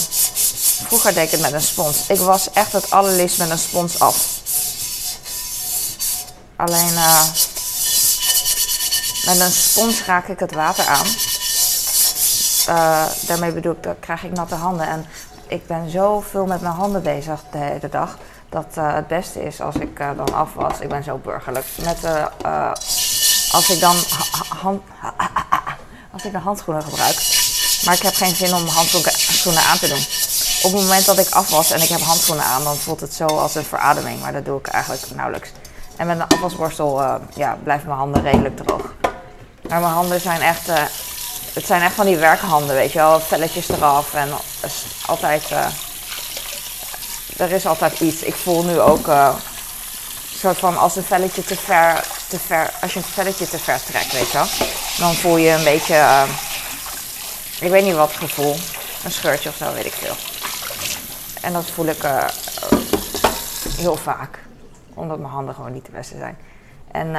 Vroeger 0.86 1.14
deed 1.14 1.24
ik 1.24 1.30
het 1.30 1.40
met 1.40 1.52
een 1.52 1.62
spons. 1.62 2.06
Ik 2.06 2.18
was 2.18 2.50
echt 2.50 2.72
het 2.72 2.90
allerliefst 2.90 3.38
met 3.38 3.50
een 3.50 3.58
spons 3.58 4.00
af. 4.00 4.28
Alleen 6.56 6.92
uh, 6.92 7.22
met 9.30 9.40
een 9.40 9.52
spons 9.52 10.04
raak 10.04 10.28
ik 10.28 10.38
het 10.38 10.52
water 10.52 10.86
aan. 10.86 11.06
Uh, 12.68 13.04
daarmee 13.26 13.52
bedoel 13.52 13.72
ik, 13.72 13.82
dan 13.82 13.98
krijg 14.00 14.24
ik 14.24 14.32
natte 14.32 14.54
handen. 14.54 14.86
En 14.88 15.06
ik 15.46 15.66
ben 15.66 15.90
zo 15.90 16.24
veel 16.30 16.46
met 16.46 16.60
mijn 16.60 16.74
handen 16.74 17.02
bezig 17.02 17.40
de 17.50 17.58
hele 17.58 17.88
dag. 17.88 18.18
Dat 18.48 18.66
uh, 18.78 18.94
het 18.94 19.06
beste 19.06 19.44
is 19.44 19.60
als 19.60 19.74
ik 19.74 19.98
uh, 19.98 20.08
dan 20.16 20.34
afwas. 20.34 20.78
Ik 20.80 20.88
ben 20.88 21.04
zo 21.04 21.16
burgerlijk. 21.16 21.66
Met, 21.82 21.98
als 23.52 23.70
ik 23.70 23.80
dan 23.80 23.96
hand, 24.48 24.82
als 26.12 26.24
ik 26.24 26.32
de 26.32 26.38
handschoenen 26.38 26.82
gebruik. 26.82 27.16
Maar 27.84 27.94
ik 27.94 28.02
heb 28.02 28.14
geen 28.14 28.34
zin 28.34 28.54
om 28.54 28.66
handschoenen 28.66 29.62
aan 29.62 29.78
te 29.78 29.88
doen. 29.88 30.04
Op 30.62 30.72
het 30.72 30.82
moment 30.82 31.06
dat 31.06 31.18
ik 31.18 31.30
afwas 31.30 31.70
en 31.70 31.82
ik 31.82 31.88
heb 31.88 32.00
handschoenen 32.00 32.44
aan, 32.44 32.64
dan 32.64 32.76
voelt 32.76 33.00
het 33.00 33.14
zo 33.14 33.26
als 33.26 33.54
een 33.54 33.64
verademing. 33.64 34.20
Maar 34.20 34.32
dat 34.32 34.44
doe 34.44 34.58
ik 34.58 34.66
eigenlijk 34.66 35.02
nauwelijks. 35.14 35.50
En 35.96 36.06
met 36.06 36.18
een 36.18 36.26
afwasborstel 36.26 37.20
ja, 37.34 37.58
blijven 37.62 37.86
mijn 37.86 37.98
handen 37.98 38.22
redelijk 38.22 38.56
droog. 38.56 38.99
Maar 39.70 39.80
mijn 39.80 39.92
handen 39.92 40.20
zijn 40.20 40.40
echt 40.40 40.68
het 41.52 41.66
zijn 41.66 41.82
echt 41.82 41.94
van 41.94 42.06
die 42.06 42.16
werkhanden, 42.16 42.74
weet 42.74 42.92
je 42.92 42.98
wel. 42.98 43.20
Velletjes 43.20 43.68
eraf 43.68 44.14
en 44.14 44.28
altijd. 45.06 45.50
Uh, 45.50 45.66
er 47.36 47.52
is 47.52 47.66
altijd 47.66 48.00
iets. 48.00 48.22
Ik 48.22 48.34
voel 48.34 48.64
nu 48.64 48.80
ook. 48.80 49.06
Uh, 49.06 49.34
soort 50.34 50.58
van 50.58 50.78
als 50.78 50.96
een 50.96 51.02
velletje 51.02 51.44
te 51.44 51.56
ver, 51.56 52.04
te 52.28 52.38
ver. 52.38 52.72
Als 52.80 52.92
je 52.92 52.98
een 52.98 53.04
velletje 53.04 53.48
te 53.48 53.58
ver 53.58 53.82
trekt, 53.84 54.12
weet 54.12 54.30
je 54.30 54.32
wel. 54.32 54.46
Dan 54.98 55.14
voel 55.14 55.36
je 55.36 55.50
een 55.50 55.64
beetje. 55.64 56.24
Ik 57.60 57.70
weet 57.70 57.84
niet 57.84 57.94
wat 57.94 58.12
gevoel. 58.12 58.56
Een 59.04 59.12
scheurtje 59.12 59.48
of 59.48 59.56
zo, 59.56 59.72
weet 59.72 59.86
ik 59.86 59.92
veel. 59.92 60.14
En 61.40 61.52
dat 61.52 61.70
voel 61.70 61.86
ik 61.86 62.02
heel 63.76 63.96
vaak. 63.96 64.38
Omdat 64.94 65.18
mijn 65.18 65.32
handen 65.32 65.54
gewoon 65.54 65.72
niet 65.72 65.86
de 65.86 65.92
beste 65.92 66.16
zijn. 66.18 66.38
En 66.92 67.16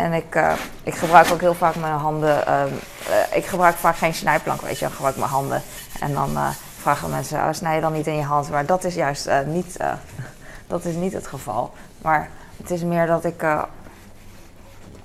en 0.00 0.12
ik, 0.12 0.34
uh, 0.34 0.52
ik 0.82 0.94
gebruik 0.94 1.30
ook 1.32 1.40
heel 1.40 1.54
vaak 1.54 1.74
mijn 1.76 1.92
handen. 1.92 2.44
Uh, 2.48 3.36
ik 3.36 3.46
gebruik 3.46 3.76
vaak 3.76 3.96
geen 3.96 4.14
snijplank, 4.14 4.60
weet 4.60 4.78
je. 4.78 4.86
Ik 4.86 4.92
gebruik 4.92 5.16
mijn 5.16 5.30
handen. 5.30 5.62
En 6.00 6.12
dan 6.12 6.30
uh, 6.30 6.48
vragen 6.80 7.10
mensen, 7.10 7.38
oh, 7.38 7.48
snij 7.50 7.74
je 7.74 7.80
dan 7.80 7.92
niet 7.92 8.06
in 8.06 8.16
je 8.16 8.22
hand? 8.22 8.50
Maar 8.50 8.66
dat 8.66 8.84
is 8.84 8.94
juist 8.94 9.30
niet, 9.46 9.76
dat 10.66 10.84
is 10.84 10.94
niet 10.94 11.12
het 11.12 11.26
geval. 11.26 11.72
Maar 12.02 12.30
het 12.56 12.70
is 12.70 12.82
meer 12.82 13.06
dat 13.06 13.24
ik, 13.24 13.44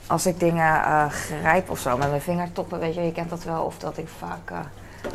als 0.08 0.26
ik 0.26 0.40
dingen 0.40 0.82
grijp 1.12 1.70
of 1.70 1.80
zo 1.80 1.98
met 1.98 2.10
mijn 2.10 2.22
vingertoppen, 2.22 2.80
weet 2.80 2.96
je, 2.96 3.02
je 3.02 3.12
kent 3.12 3.30
dat 3.30 3.44
wel. 3.44 3.64
Of 3.64 3.78
dat 3.78 3.98
ik 3.98 4.08
vaak, 4.20 4.66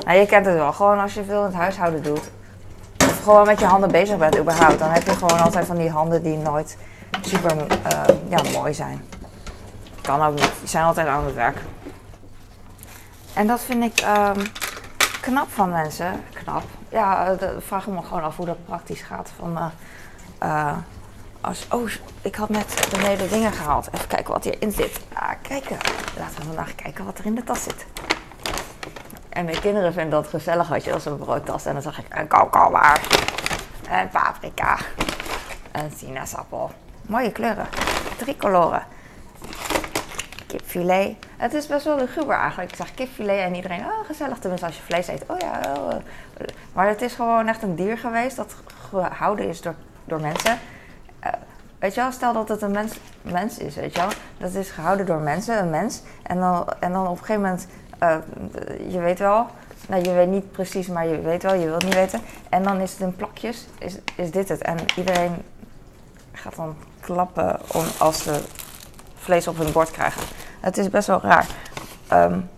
nou 0.05 0.19
je 0.19 0.27
kent 0.27 0.47
het 0.47 0.55
wel. 0.55 0.73
Gewoon 0.73 1.01
als 1.01 1.15
je 1.15 1.25
veel 1.25 1.39
in 1.39 1.47
het 1.47 1.55
huishouden 1.55 2.03
doet. 2.03 2.31
Of 2.99 3.23
gewoon 3.23 3.47
met 3.47 3.61
je 3.61 3.67
handen 3.67 3.91
bezig 3.91 4.19
bent 4.19 4.39
überhaupt. 4.39 4.79
Dan 4.79 4.91
heb 4.91 5.03
je 5.03 5.13
gewoon 5.13 5.41
altijd 5.41 5.67
van 5.67 5.77
die 5.77 5.91
handen 5.91 6.23
die 6.23 6.37
nooit 6.37 6.77
super 7.21 7.57
ja, 8.29 8.43
mooi 8.53 8.75
zijn 8.75 9.10
kan 10.11 10.27
ook 10.27 10.35
niet. 10.35 10.53
Die 10.59 10.69
zijn 10.69 10.85
altijd 10.85 11.07
aan 11.07 11.25
het 11.25 11.35
werk. 11.35 11.57
En 13.35 13.47
dat 13.47 13.61
vind 13.61 13.85
ik 13.85 14.05
um, 14.07 14.43
knap 15.21 15.51
van 15.51 15.71
mensen. 15.71 16.25
Knap. 16.33 16.63
Ja, 16.89 17.31
uh, 17.31 17.49
vraag 17.59 17.87
me 17.87 18.03
gewoon 18.03 18.23
af 18.23 18.37
hoe 18.37 18.47
dat 18.47 18.65
praktisch 18.65 19.03
gaat. 19.03 19.31
Van, 19.39 19.59
uh, 19.59 19.67
uh, 20.43 20.77
als, 21.41 21.67
oh, 21.71 21.91
ik 22.23 22.35
had 22.35 22.49
net 22.49 22.89
beneden 22.91 23.29
dingen 23.29 23.53
gehaald. 23.53 23.89
Even 23.93 24.07
kijken 24.07 24.33
wat 24.33 24.45
hierin 24.45 24.73
zit. 24.73 25.01
Ah, 25.13 25.31
kijken. 25.43 25.77
Laten 26.19 26.37
we 26.37 26.43
vandaag 26.43 26.75
kijken 26.75 27.05
wat 27.05 27.19
er 27.19 27.27
in 27.27 27.35
de 27.35 27.45
tas 27.45 27.63
zit. 27.63 27.87
En 29.29 29.45
mijn 29.45 29.61
kinderen 29.61 29.93
vinden 29.93 30.11
dat 30.11 30.29
gezellig, 30.29 30.69
weet 30.69 30.85
je, 30.85 30.93
als 30.93 31.05
een 31.05 31.19
broodtas. 31.19 31.67
En 31.67 31.73
dan 31.73 31.83
zag 31.83 31.99
ik 31.99 32.07
een 32.09 32.29
komkommer, 32.29 33.01
een 33.91 34.09
paprika, 34.09 34.79
een 35.73 35.93
sinaasappel. 35.97 36.71
Mooie 37.03 37.33
kleuren. 37.33 37.67
Drie 38.17 38.37
koloren 38.37 38.83
kipfilet. 40.71 41.17
Het 41.37 41.55
is 41.55 41.67
best 41.67 41.85
wel 41.85 41.97
luguber 41.97 42.37
eigenlijk. 42.37 42.71
Ik 42.71 42.77
zag 42.77 42.95
kipfilet 42.95 43.39
en 43.39 43.55
iedereen, 43.55 43.81
oh 43.81 44.07
gezellig, 44.07 44.39
tenminste 44.39 44.67
als 44.67 44.77
je 44.77 44.83
vlees 44.83 45.09
eet. 45.09 45.25
Oh 45.27 45.39
ja, 45.39 45.61
oh. 45.79 45.95
maar 46.73 46.89
het 46.89 47.03
is 47.03 47.15
gewoon 47.15 47.49
echt 47.49 47.63
een 47.63 47.75
dier 47.75 47.99
geweest 47.99 48.37
dat 48.37 48.55
gehouden 48.91 49.49
is 49.49 49.61
door, 49.61 49.75
door 50.05 50.21
mensen. 50.21 50.59
Uh, 51.25 51.33
weet 51.79 51.95
je 51.95 52.01
wel, 52.01 52.13
stel 52.13 52.33
dat 52.33 52.49
het 52.49 52.63
een 52.63 52.71
mens, 52.71 52.93
mens 53.23 53.59
is, 53.59 53.75
weet 53.75 53.95
je 53.95 54.01
wel. 54.01 54.11
Dat 54.39 54.55
is 54.55 54.71
gehouden 54.71 55.07
door 55.07 55.21
mensen, 55.21 55.59
een 55.59 55.71
mens. 55.71 56.03
En 56.23 56.39
dan, 56.39 56.67
en 56.81 56.93
dan 56.93 57.07
op 57.07 57.19
een 57.19 57.25
gegeven 57.25 57.43
moment, 57.43 57.67
uh, 58.03 58.17
je 58.93 58.99
weet 58.99 59.19
wel, 59.19 59.47
nou 59.89 60.03
je 60.03 60.13
weet 60.13 60.29
niet 60.29 60.53
precies, 60.53 60.87
maar 60.87 61.07
je 61.07 61.21
weet 61.21 61.43
wel, 61.43 61.55
je 61.55 61.67
wilt 61.67 61.85
niet 61.85 61.95
weten. 61.95 62.21
En 62.49 62.63
dan 62.63 62.81
is 62.81 62.93
het 62.93 63.01
in 63.01 63.17
plakjes, 63.17 63.67
is, 63.79 63.99
is 64.15 64.31
dit 64.31 64.49
het. 64.49 64.63
En 64.63 64.77
iedereen 64.97 65.43
gaat 66.33 66.57
dan 66.57 66.77
klappen 67.01 67.61
om, 67.73 67.85
als 67.99 68.23
ze 68.23 68.41
vlees 69.15 69.49
op 69.49 69.57
hun 69.57 69.73
bord 69.73 69.91
krijgen. 69.91 70.23
Het 70.61 70.79
is 70.79 70.89
best 70.89 71.07
wel 71.07 71.21
raar. 71.21 71.47
Um, 72.13 72.51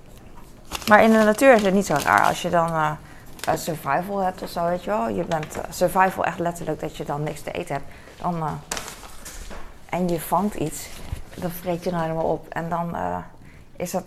maar 0.88 1.02
in 1.02 1.10
de 1.10 1.18
natuur 1.18 1.54
is 1.54 1.62
het 1.62 1.74
niet 1.74 1.86
zo 1.86 1.94
raar. 2.04 2.26
Als 2.26 2.42
je 2.42 2.50
dan 2.50 2.68
uh, 2.68 2.90
survival 3.54 4.18
hebt 4.18 4.42
of 4.42 4.48
zo, 4.48 4.66
weet 4.66 4.84
je 4.84 4.90
wel. 4.90 5.08
Je 5.08 5.24
bent 5.24 5.56
uh, 5.56 5.62
survival 5.70 6.24
echt 6.24 6.38
letterlijk 6.38 6.80
dat 6.80 6.96
je 6.96 7.04
dan 7.04 7.22
niks 7.22 7.40
te 7.40 7.50
eten 7.50 7.74
hebt. 7.74 7.86
Dan, 8.20 8.36
uh, 8.36 8.52
en 9.88 10.08
je 10.08 10.20
vangt 10.20 10.54
iets, 10.54 10.88
dan 11.34 11.50
vreet 11.50 11.84
je 11.84 11.90
nou 11.90 12.02
helemaal 12.02 12.24
op. 12.24 12.48
En 12.48 12.68
dan 12.68 12.96
is 13.76 13.90
dat 13.90 14.04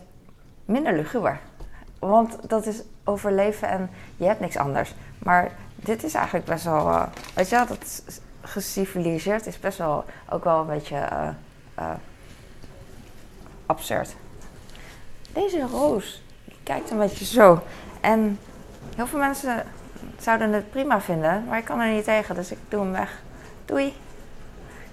minder 0.65 0.93
luguber. 0.93 1.39
Want 1.99 2.49
dat 2.49 2.65
is 2.65 2.81
overleven 3.03 3.67
en 3.67 3.89
je 4.17 4.25
hebt 4.25 4.39
niks 4.39 4.57
anders. 4.57 4.95
Maar 5.19 5.51
dit 5.75 6.03
is 6.03 6.13
eigenlijk 6.13 6.45
best 6.45 6.63
wel, 6.63 7.07
weet 7.33 7.49
je 7.49 7.55
wel, 7.55 7.65
dat 7.65 8.03
geciviliseerd 8.41 9.45
is 9.45 9.59
best 9.59 9.77
wel 9.77 10.05
ook 10.29 10.43
wel 10.43 10.59
een 10.59 10.67
beetje 10.67 11.07
absurd. 13.65 14.15
Deze 15.33 15.67
roos, 15.71 16.21
kijkt 16.63 16.91
een 16.91 16.97
beetje 16.97 17.25
zo. 17.25 17.61
En 18.01 18.39
heel 18.95 19.07
veel 19.07 19.19
mensen 19.19 19.63
zouden 20.19 20.53
het 20.53 20.69
prima 20.69 21.01
vinden, 21.01 21.43
maar 21.47 21.57
ik 21.57 21.65
kan 21.65 21.79
er 21.79 21.93
niet 21.93 22.03
tegen, 22.03 22.35
dus 22.35 22.51
ik 22.51 22.57
doe 22.67 22.81
hem 22.81 22.91
weg. 22.91 23.21
Doei. 23.65 23.93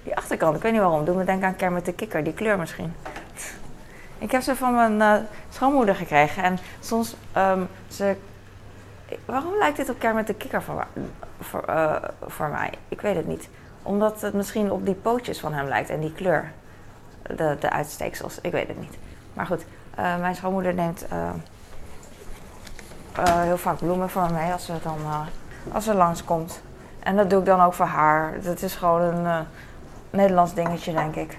Die 0.03 0.15
achterkant, 0.15 0.55
ik 0.55 0.61
weet 0.61 0.71
niet 0.71 0.81
waarom, 0.81 1.05
doe 1.05 1.15
me 1.15 1.23
denken 1.23 1.47
aan 1.47 1.55
Kermit 1.55 1.85
de 1.85 1.93
Kikker, 1.93 2.23
die 2.23 2.33
kleur 2.33 2.57
misschien. 2.57 2.93
Ik 4.17 4.31
heb 4.31 4.41
ze 4.41 4.55
van 4.55 4.73
mijn 4.73 4.99
uh, 4.99 5.15
schoonmoeder 5.49 5.95
gekregen 5.95 6.43
en 6.43 6.57
soms 6.79 7.15
um, 7.37 7.67
ze. 7.87 8.15
Waarom 9.25 9.57
lijkt 9.57 9.77
dit 9.77 9.89
op 9.89 9.99
Kermit 9.99 10.27
de 10.27 10.33
Kikker 10.33 10.61
voor, 10.61 10.85
uh, 11.69 11.95
voor 12.21 12.47
mij? 12.47 12.71
Ik 12.87 13.01
weet 13.01 13.15
het 13.15 13.27
niet. 13.27 13.49
Omdat 13.83 14.21
het 14.21 14.33
misschien 14.33 14.71
op 14.71 14.85
die 14.85 14.93
pootjes 14.93 15.39
van 15.39 15.53
hem 15.53 15.67
lijkt 15.67 15.89
en 15.89 15.99
die 15.99 16.13
kleur 16.13 16.51
de, 17.35 17.57
de 17.59 17.69
uitsteeksels. 17.69 18.39
Ik 18.41 18.51
weet 18.51 18.67
het 18.67 18.79
niet. 18.79 18.97
Maar 19.33 19.45
goed, 19.45 19.65
uh, 19.99 20.17
mijn 20.19 20.35
schoonmoeder 20.35 20.73
neemt 20.73 21.05
uh, 21.13 21.29
uh, 23.19 23.41
heel 23.41 23.57
vaak 23.57 23.77
bloemen 23.77 24.09
voor 24.09 24.31
mee 24.31 24.51
als 24.51 24.65
ze, 24.65 24.73
dan, 24.83 24.97
als 25.71 25.83
ze 25.83 25.93
langskomt. 25.93 26.61
En 26.99 27.15
dat 27.15 27.29
doe 27.29 27.39
ik 27.39 27.45
dan 27.45 27.61
ook 27.61 27.73
voor 27.73 27.85
haar. 27.85 28.41
Dat 28.41 28.61
is 28.61 28.75
gewoon 28.75 29.01
een 29.01 29.45
Nederlands 30.09 30.53
dingetje, 30.53 30.93
denk 30.93 31.15
ik. 31.15 31.37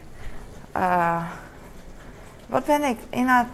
wat 2.46 2.64
ben 2.64 2.82
ik 2.82 2.98
in 3.10 3.28
het, 3.28 3.46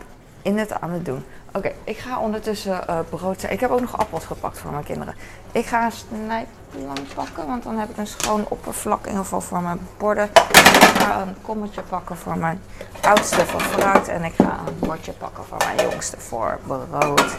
in 0.42 0.58
het 0.58 0.80
aan 0.80 0.90
het 0.90 1.04
doen? 1.04 1.24
Oké, 1.52 1.72
ik 1.84 1.98
ga 1.98 2.18
ondertussen 2.18 2.80
uh, 2.90 2.98
brood. 3.08 3.42
Ik 3.42 3.60
heb 3.60 3.70
ook 3.70 3.80
nog 3.80 3.98
appels 3.98 4.24
gepakt 4.24 4.58
voor 4.58 4.70
mijn 4.70 4.84
kinderen. 4.84 5.14
Ik 5.52 5.66
ga 5.66 5.84
een 5.84 5.92
snijplan 5.92 7.06
pakken, 7.14 7.46
want 7.46 7.62
dan 7.62 7.78
heb 7.78 7.90
ik 7.90 7.96
een 7.96 8.06
schoon 8.06 8.44
oppervlak 8.48 9.00
in 9.00 9.08
ieder 9.08 9.22
geval 9.22 9.40
voor 9.40 9.62
mijn 9.62 9.80
borden. 9.98 10.24
Ik 10.24 11.00
ga 11.00 11.20
een 11.20 11.36
kommetje 11.42 11.82
pakken 11.82 12.16
voor 12.16 12.38
mijn 12.38 12.62
oudste 13.00 13.46
voor 13.46 13.60
fruit. 13.60 14.08
En 14.08 14.24
ik 14.24 14.34
ga 14.34 14.58
een 14.66 14.78
bordje 14.78 15.12
pakken 15.12 15.44
voor 15.44 15.58
mijn 15.58 15.90
jongste 15.90 16.20
voor 16.20 16.58
brood. 16.66 17.38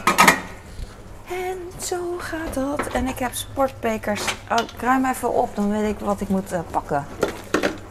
En 1.28 1.58
zo 1.80 2.16
gaat 2.18 2.54
dat. 2.54 2.86
En 2.86 3.06
ik 3.06 3.18
heb 3.18 3.34
sportbekers. 3.34 4.34
Oh, 4.50 4.58
ik 4.58 4.80
ruim 4.80 5.04
even 5.04 5.32
op, 5.32 5.56
dan 5.56 5.70
weet 5.70 5.90
ik 5.94 5.98
wat 5.98 6.20
ik 6.20 6.28
moet 6.28 6.52
uh, 6.52 6.60
pakken. 6.70 7.06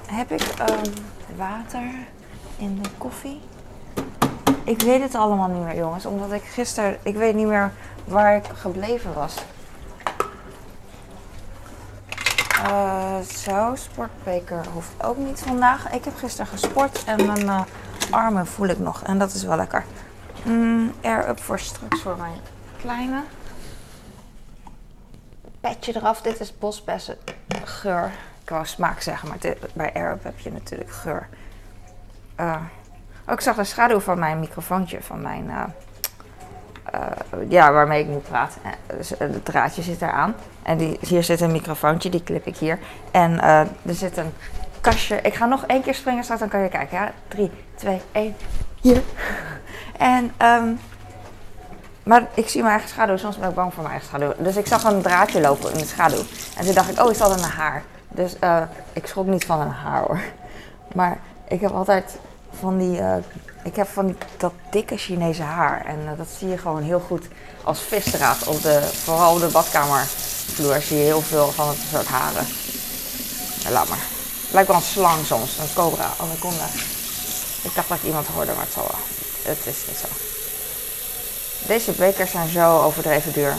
Heb 0.05 0.31
ik 0.31 0.41
um, 0.41 0.93
water 1.35 1.89
in 2.57 2.79
de 2.81 2.89
koffie? 2.97 3.41
Ik 4.71 4.81
weet 4.81 5.01
het 5.01 5.15
allemaal 5.15 5.47
niet 5.47 5.63
meer, 5.63 5.75
jongens. 5.75 6.05
Omdat 6.05 6.31
ik 6.31 6.43
gisteren... 6.43 6.97
Ik 7.03 7.15
weet 7.15 7.35
niet 7.35 7.47
meer 7.47 7.71
waar 8.05 8.35
ik 8.35 8.45
gebleven 8.53 9.13
was. 9.13 9.35
Uh, 12.63 13.19
zo, 13.19 13.75
sportbeker 13.75 14.65
hoeft 14.73 15.03
ook 15.03 15.17
niet 15.17 15.39
vandaag. 15.39 15.91
Ik 15.91 16.05
heb 16.05 16.17
gisteren 16.17 16.47
gesport 16.47 17.03
en 17.03 17.25
mijn 17.25 17.45
uh, 17.45 17.61
armen 18.09 18.47
voel 18.47 18.67
ik 18.67 18.79
nog. 18.79 19.03
En 19.03 19.17
dat 19.17 19.33
is 19.33 19.43
wel 19.43 19.55
lekker. 19.55 19.85
Mm, 20.43 20.93
air 21.01 21.29
up 21.29 21.39
voor 21.39 21.59
straks 21.59 22.01
voor 22.01 22.17
mijn 22.17 22.39
kleine. 22.79 23.23
Petje 25.59 25.95
eraf. 25.95 26.21
Dit 26.21 26.39
is 26.39 26.57
bosbessen 26.57 27.17
geur. 27.63 28.11
Ik 28.43 28.49
wou 28.49 28.65
smaak 28.65 29.01
zeggen, 29.01 29.27
maar 29.27 29.37
bij 29.73 29.93
air 29.93 30.11
up 30.11 30.23
heb 30.23 30.39
je 30.39 30.51
natuurlijk 30.51 30.91
geur. 30.91 31.27
Uh, 32.39 32.61
ook 33.25 33.33
ik 33.33 33.41
zag 33.41 33.55
de 33.55 33.63
schaduw 33.63 33.99
van 33.99 34.19
mijn 34.19 34.39
microfoontje, 34.39 35.01
van 35.01 35.21
mijn, 35.21 35.45
uh, 35.45 35.63
uh, 36.93 37.49
ja, 37.49 37.71
waarmee 37.71 38.01
ik 38.01 38.07
nu 38.07 38.15
praat. 38.15 38.57
Uh, 38.65 38.97
dus, 38.97 39.13
het 39.17 39.45
draadje 39.45 39.81
zit 39.81 40.01
eraan. 40.01 40.35
En 40.63 40.77
die, 40.77 40.97
hier 41.07 41.23
zit 41.23 41.41
een 41.41 41.51
microfoontje, 41.51 42.09
die 42.09 42.23
klip 42.23 42.45
ik 42.45 42.57
hier. 42.57 42.79
En 43.11 43.41
er 43.41 43.67
zit 43.85 44.17
een 44.17 44.33
kastje. 44.81 45.21
Ik 45.21 45.33
ga 45.33 45.45
nog 45.45 45.65
één 45.65 45.81
keer 45.81 45.95
springen 45.95 46.23
straks, 46.23 46.39
dan 46.41 46.49
kan 46.49 46.59
je 46.59 46.69
kijken. 46.69 46.97
Ja, 46.97 47.11
3, 47.27 47.51
2, 47.75 48.01
1. 48.11 48.35
Hier. 48.81 49.01
en 49.97 50.31
um, 50.41 50.79
maar 52.03 52.27
ik 52.33 52.49
zie 52.49 52.61
mijn 52.61 52.73
eigen 52.73 52.89
schaduw. 52.89 53.17
Soms 53.17 53.37
ben 53.37 53.49
ik 53.49 53.55
bang 53.55 53.73
voor 53.73 53.83
mijn 53.83 53.95
eigen 53.95 54.09
schaduw. 54.09 54.43
Dus 54.43 54.55
ik 54.55 54.67
zag 54.67 54.83
een 54.83 55.01
draadje 55.01 55.41
lopen 55.41 55.71
in 55.71 55.77
de 55.77 55.85
schaduw. 55.85 56.23
En 56.57 56.65
toen 56.65 56.73
dacht 56.73 56.89
ik, 56.89 56.99
oh, 56.99 57.11
is 57.11 57.17
dat 57.17 57.31
een 57.31 57.49
haar? 57.49 57.83
Dus 58.07 58.35
ik 58.93 59.07
schrok 59.07 59.25
niet 59.25 59.45
van 59.45 59.61
een 59.61 59.69
haar 59.69 60.01
hoor. 60.01 60.19
Maar 60.93 61.17
ik 61.47 61.61
heb 61.61 61.71
altijd 61.71 62.17
van 62.61 62.77
die, 62.77 62.99
uh, 62.99 63.15
ik 63.63 63.75
heb 63.75 63.87
van 63.87 64.17
dat 64.37 64.53
dikke 64.69 64.97
Chinese 64.97 65.41
haar. 65.41 65.85
En 65.85 65.99
uh, 65.99 66.17
dat 66.17 66.27
zie 66.37 66.47
je 66.47 66.57
gewoon 66.57 66.81
heel 66.81 66.99
goed 66.99 67.27
als 67.63 67.81
visdraad 67.81 68.47
op 68.47 68.61
de, 68.61 68.89
vooral 69.03 69.33
op 69.33 69.39
de 69.39 69.47
badkamervloer 69.47 70.81
zie 70.81 70.97
je 70.97 71.03
heel 71.03 71.21
veel 71.21 71.51
van 71.51 71.67
het 71.67 71.77
soort 71.91 72.07
haren. 72.07 72.45
Laat 73.69 73.89
maar. 73.89 74.05
Lijkt 74.51 74.67
wel 74.67 74.77
een 74.77 74.83
slang 74.83 75.25
soms, 75.25 75.57
een 75.57 75.73
cobra, 75.73 76.09
anaconda. 76.19 76.65
Ik 77.63 77.75
dacht 77.75 77.89
dat 77.89 77.97
ik 77.97 78.03
iemand 78.03 78.27
hoorde, 78.27 78.51
maar 78.53 78.65
het. 78.65 78.95
Het 79.43 79.65
is 79.65 79.87
niet 79.87 79.97
zo. 79.97 80.07
Deze 81.67 81.91
bekers 81.91 82.31
zijn 82.31 82.49
zo 82.49 82.81
overdreven 82.81 83.33
duur. 83.33 83.53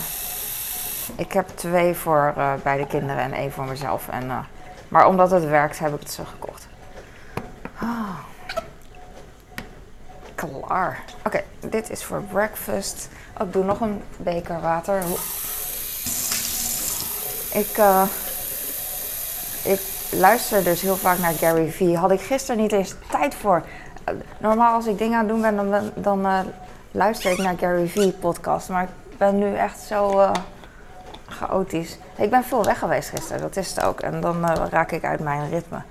Ik 1.16 1.32
heb 1.32 1.49
twee 1.54 1.94
voor 1.94 2.35
uh, 2.37 2.52
beide 2.62 2.87
kinderen 2.87 3.23
en 3.23 3.32
één 3.32 3.52
voor 3.52 3.64
mezelf. 3.64 4.09
En, 4.09 4.47
maar 4.88 5.06
omdat 5.06 5.30
het 5.30 5.44
werkt, 5.44 5.78
heb 5.78 5.94
ik 5.94 6.00
het 6.00 6.12
zo 6.12 6.25
gekocht. 6.25 6.66
Oh. 7.82 8.31
Klaar. 10.50 11.04
Oké, 11.25 11.42
dit 11.61 11.90
is 11.90 12.04
voor 12.04 12.22
breakfast. 12.22 13.08
Oh, 13.40 13.46
ik 13.46 13.52
doe 13.52 13.64
nog 13.64 13.80
een 13.80 14.02
beker 14.16 14.61
water. 14.61 15.02
Ik, 17.52 17.78
uh, 17.78 18.02
ik 19.62 19.80
luister 20.11 20.64
dus 20.64 20.80
heel 20.80 20.96
vaak 20.96 21.18
naar 21.18 21.32
Gary 21.32 21.70
Vee. 21.70 21.96
Had 21.96 22.11
ik 22.11 22.20
gisteren 22.20 22.61
niet 22.61 22.72
eens 22.72 22.94
tijd 23.11 23.34
voor. 23.34 23.62
Normaal 24.38 24.75
als 24.75 24.87
ik 24.87 24.99
dingen 24.99 25.18
aan 25.18 25.25
het 25.25 25.28
doen 25.28 25.40
ben, 25.40 25.56
dan, 25.56 25.90
dan 25.94 26.26
uh, 26.26 26.40
luister 26.90 27.30
ik 27.30 27.38
naar 27.38 27.58
Gary 27.58 27.88
Vee 27.88 28.12
podcast. 28.12 28.68
Maar 28.68 28.82
ik 28.82 29.18
ben 29.18 29.38
nu 29.38 29.54
echt 29.54 29.80
zo 29.80 30.20
uh, 30.20 30.30
chaotisch. 31.26 31.99
Ik 32.16 32.30
ben 32.30 32.44
veel 32.44 32.64
weg 32.64 32.78
geweest 32.78 33.08
gisteren, 33.08 33.40
dat 33.40 33.56
is 33.56 33.68
het 33.68 33.84
ook. 33.84 34.00
En 34.00 34.20
dan 34.20 34.46
raak 34.46 34.92
ik 34.92 35.04
uit 35.04 35.20
mijn 35.20 35.50
ritme. 35.50 35.82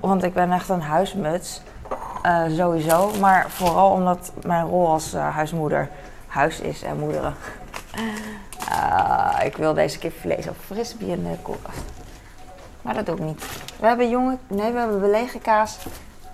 Want 0.00 0.22
ik 0.22 0.34
ben 0.34 0.52
echt 0.52 0.68
een 0.68 0.82
huismuts. 0.82 1.62
Sowieso. 2.48 3.10
Maar 3.20 3.50
vooral 3.50 3.90
omdat 3.90 4.32
mijn 4.42 4.66
rol 4.66 4.88
als 4.88 5.12
huismoeder 5.12 5.88
huis 6.26 6.60
is 6.60 6.82
en 6.82 6.98
moederen. 6.98 7.34
ik 9.48 9.56
wil 9.56 9.74
deze 9.74 9.98
kipvlees 9.98 10.48
of 10.48 10.56
frisbee 10.66 11.08
in 11.08 11.22
de 11.22 11.36
koelkast. 11.42 11.82
Maar 12.82 12.94
dat 12.94 13.06
doe 13.06 13.16
ik 13.16 13.22
niet. 13.22 13.46
We 13.80 13.86
hebben 13.86 14.08
jonge, 14.08 14.38
nee, 14.46 14.72
we 14.72 14.78
hebben 14.78 15.00
belegen 15.00 15.40
kaas, 15.40 15.78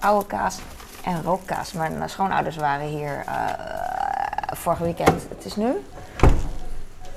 oude 0.00 0.26
kaas 0.26 0.58
en 1.04 1.22
rookkaas. 1.22 1.72
Mijn 1.72 2.08
schoonouders 2.08 2.56
waren 2.56 2.86
hier 2.86 3.24
vorig 4.46 4.78
weekend. 4.78 5.26
Het 5.28 5.44
is 5.44 5.56
nu 5.56 5.84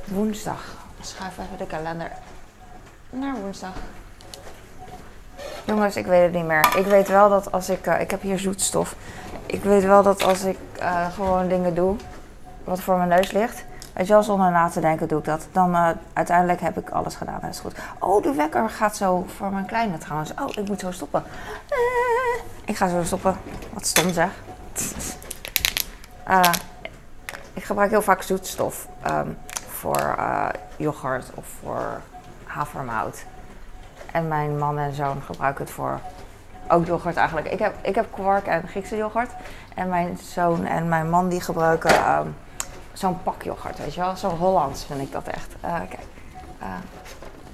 woensdag. 0.05 0.75
Schuif 1.01 1.37
even 1.37 1.57
de 1.57 1.65
kalender 1.65 2.11
naar 3.09 3.35
woensdag. 3.35 3.73
Jongens, 5.65 5.95
ik 5.95 6.05
weet 6.05 6.23
het 6.23 6.33
niet 6.33 6.45
meer. 6.45 6.75
Ik 6.77 6.85
weet 6.85 7.07
wel 7.07 7.29
dat 7.29 7.51
als 7.51 7.69
ik. 7.69 7.87
Uh, 7.87 8.01
ik 8.01 8.11
heb 8.11 8.21
hier 8.21 8.39
zoetstof. 8.39 8.95
Ik 9.45 9.63
weet 9.63 9.83
wel 9.83 10.03
dat 10.03 10.23
als 10.23 10.43
ik 10.43 10.57
uh, 10.79 11.11
gewoon 11.13 11.47
dingen 11.47 11.75
doe 11.75 11.95
wat 12.63 12.79
voor 12.79 12.97
mijn 12.97 13.09
neus 13.09 13.31
ligt. 13.31 13.65
Weet 13.93 14.07
je 14.07 14.13
wel, 14.13 14.23
zonder 14.23 14.51
na 14.51 14.69
te 14.69 14.79
denken 14.79 15.07
doe 15.07 15.19
ik 15.19 15.25
dat. 15.25 15.47
Dan 15.51 15.71
uh, 15.71 15.89
uiteindelijk 16.13 16.61
heb 16.61 16.77
ik 16.77 16.89
alles 16.89 17.15
gedaan 17.15 17.41
en 17.41 17.49
is 17.49 17.59
goed. 17.59 17.75
Oh, 17.99 18.23
de 18.23 18.33
wekker 18.33 18.69
gaat 18.69 18.95
zo 18.95 19.25
voor 19.37 19.51
mijn 19.51 19.65
kleine 19.65 19.97
trouwens. 19.97 20.31
Oh, 20.41 20.49
ik 20.49 20.67
moet 20.67 20.79
zo 20.79 20.91
stoppen. 20.91 21.23
Ik 22.65 22.77
ga 22.77 22.87
zo 22.87 23.03
stoppen. 23.03 23.37
Wat 23.73 23.85
stom 23.85 24.13
zeg. 24.13 24.29
Ik 27.53 27.63
gebruik 27.63 27.89
heel 27.89 28.01
vaak 28.01 28.21
zoetstof 28.21 28.87
um, 29.07 29.37
voor 29.69 30.15
yoghurt 30.75 31.31
of 31.33 31.45
voor 31.61 32.01
havermout. 32.43 33.25
En 34.15 34.27
mijn 34.27 34.57
man 34.57 34.77
en 34.77 34.93
zoon 34.93 35.21
gebruiken 35.21 35.63
het 35.63 35.73
voor 35.73 35.99
ook 36.67 36.85
yoghurt 36.85 37.15
eigenlijk. 37.15 37.51
Ik 37.51 37.59
heb, 37.59 37.75
ik 37.81 37.95
heb 37.95 38.05
kwark 38.11 38.47
en 38.47 38.67
Griekse 38.67 38.95
yoghurt. 38.95 39.31
En 39.75 39.89
mijn 39.89 40.17
zoon 40.17 40.65
en 40.65 40.89
mijn 40.89 41.09
man 41.09 41.29
die 41.29 41.41
gebruiken... 41.41 42.17
Um, 42.17 42.35
zo'n 42.93 43.23
pak 43.23 43.43
yoghurt, 43.43 43.77
weet 43.77 43.93
je 43.93 43.99
wel. 44.01 44.15
Zo 44.15 44.29
Hollands 44.29 44.85
vind 44.85 45.01
ik 45.01 45.11
dat 45.11 45.27
echt. 45.27 45.55
Uh, 45.65 45.75
kijk, 45.89 46.01
uh, 46.61 46.67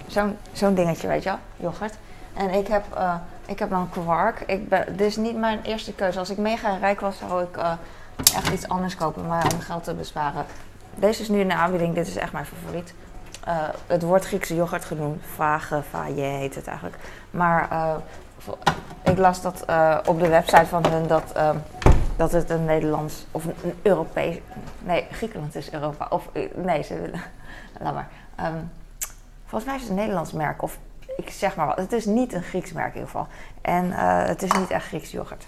zo'n 0.07 0.37
zo'n 0.51 0.73
dingetje, 0.73 1.07
weet 1.07 1.23
je 1.23 1.29
wel, 1.29 1.39
yoghurt. 1.55 1.97
En 2.33 2.49
ik 2.49 2.67
heb, 2.67 2.83
uh, 2.97 3.15
ik 3.45 3.59
heb 3.59 3.69
dan 3.69 3.89
kwark. 3.89 4.43
Ik 4.45 4.69
ben, 4.69 4.85
dit 4.97 5.07
is 5.07 5.17
niet 5.17 5.37
mijn 5.37 5.59
eerste 5.63 5.93
keuze. 5.93 6.19
Als 6.19 6.29
ik 6.29 6.37
mega 6.37 6.77
rijk 6.77 6.99
was, 6.99 7.17
zou 7.17 7.43
ik 7.43 7.57
echt 8.35 8.49
iets 8.49 8.67
anders 8.67 8.95
kopen, 8.95 9.27
maar 9.27 9.45
om 9.53 9.59
geld 9.59 9.83
te 9.83 9.93
besparen. 9.93 10.45
Deze 10.95 11.21
is 11.21 11.29
nu 11.29 11.39
in 11.39 11.47
de 11.47 11.53
aanbieding, 11.55 11.95
dit 11.95 12.07
is 12.07 12.15
echt 12.15 12.31
mijn 12.31 12.45
favoriet. 12.45 12.93
Het 13.87 14.01
wordt 14.01 14.25
Griekse 14.25 14.55
yoghurt 14.55 14.85
genoemd. 14.85 15.23
Vage, 15.35 15.81
faye 15.89 16.21
heet 16.21 16.55
het 16.55 16.67
eigenlijk. 16.67 16.97
Maar 17.31 17.67
ik 19.03 19.17
las 19.17 19.41
dat 19.41 19.65
op 20.05 20.19
de 20.19 20.27
website 20.27 20.65
van 20.65 20.85
hun 20.87 21.07
dat 21.07 21.33
dat 22.21 22.31
het 22.31 22.49
een 22.49 22.65
Nederlands 22.65 23.25
of 23.31 23.45
een, 23.45 23.73
Europees. 23.81 24.37
Nee, 24.79 25.07
Griekenland 25.11 25.55
is 25.55 25.71
Europa. 25.71 26.07
Of 26.09 26.29
nee, 26.55 26.83
ze 26.83 26.99
willen. 26.99 27.21
Laat 27.79 27.93
maar. 27.93 28.07
Um, 28.39 28.71
volgens 29.45 29.65
mij 29.65 29.75
is 29.75 29.81
het 29.81 29.89
een 29.89 29.95
Nederlands 29.95 30.31
merk. 30.31 30.61
Of 30.61 30.77
ik 31.17 31.29
zeg 31.29 31.55
maar 31.55 31.65
wat. 31.65 31.77
Het 31.77 31.91
is 31.91 32.05
niet 32.05 32.33
een 32.33 32.43
Grieks 32.43 32.71
merk 32.71 32.93
in 32.93 32.99
ieder 32.99 33.09
geval. 33.09 33.27
En 33.61 33.91
het 34.27 34.43
is 34.43 34.51
niet 34.51 34.69
echt 34.69 34.85
Grieks 34.85 35.11
yoghurt. 35.11 35.47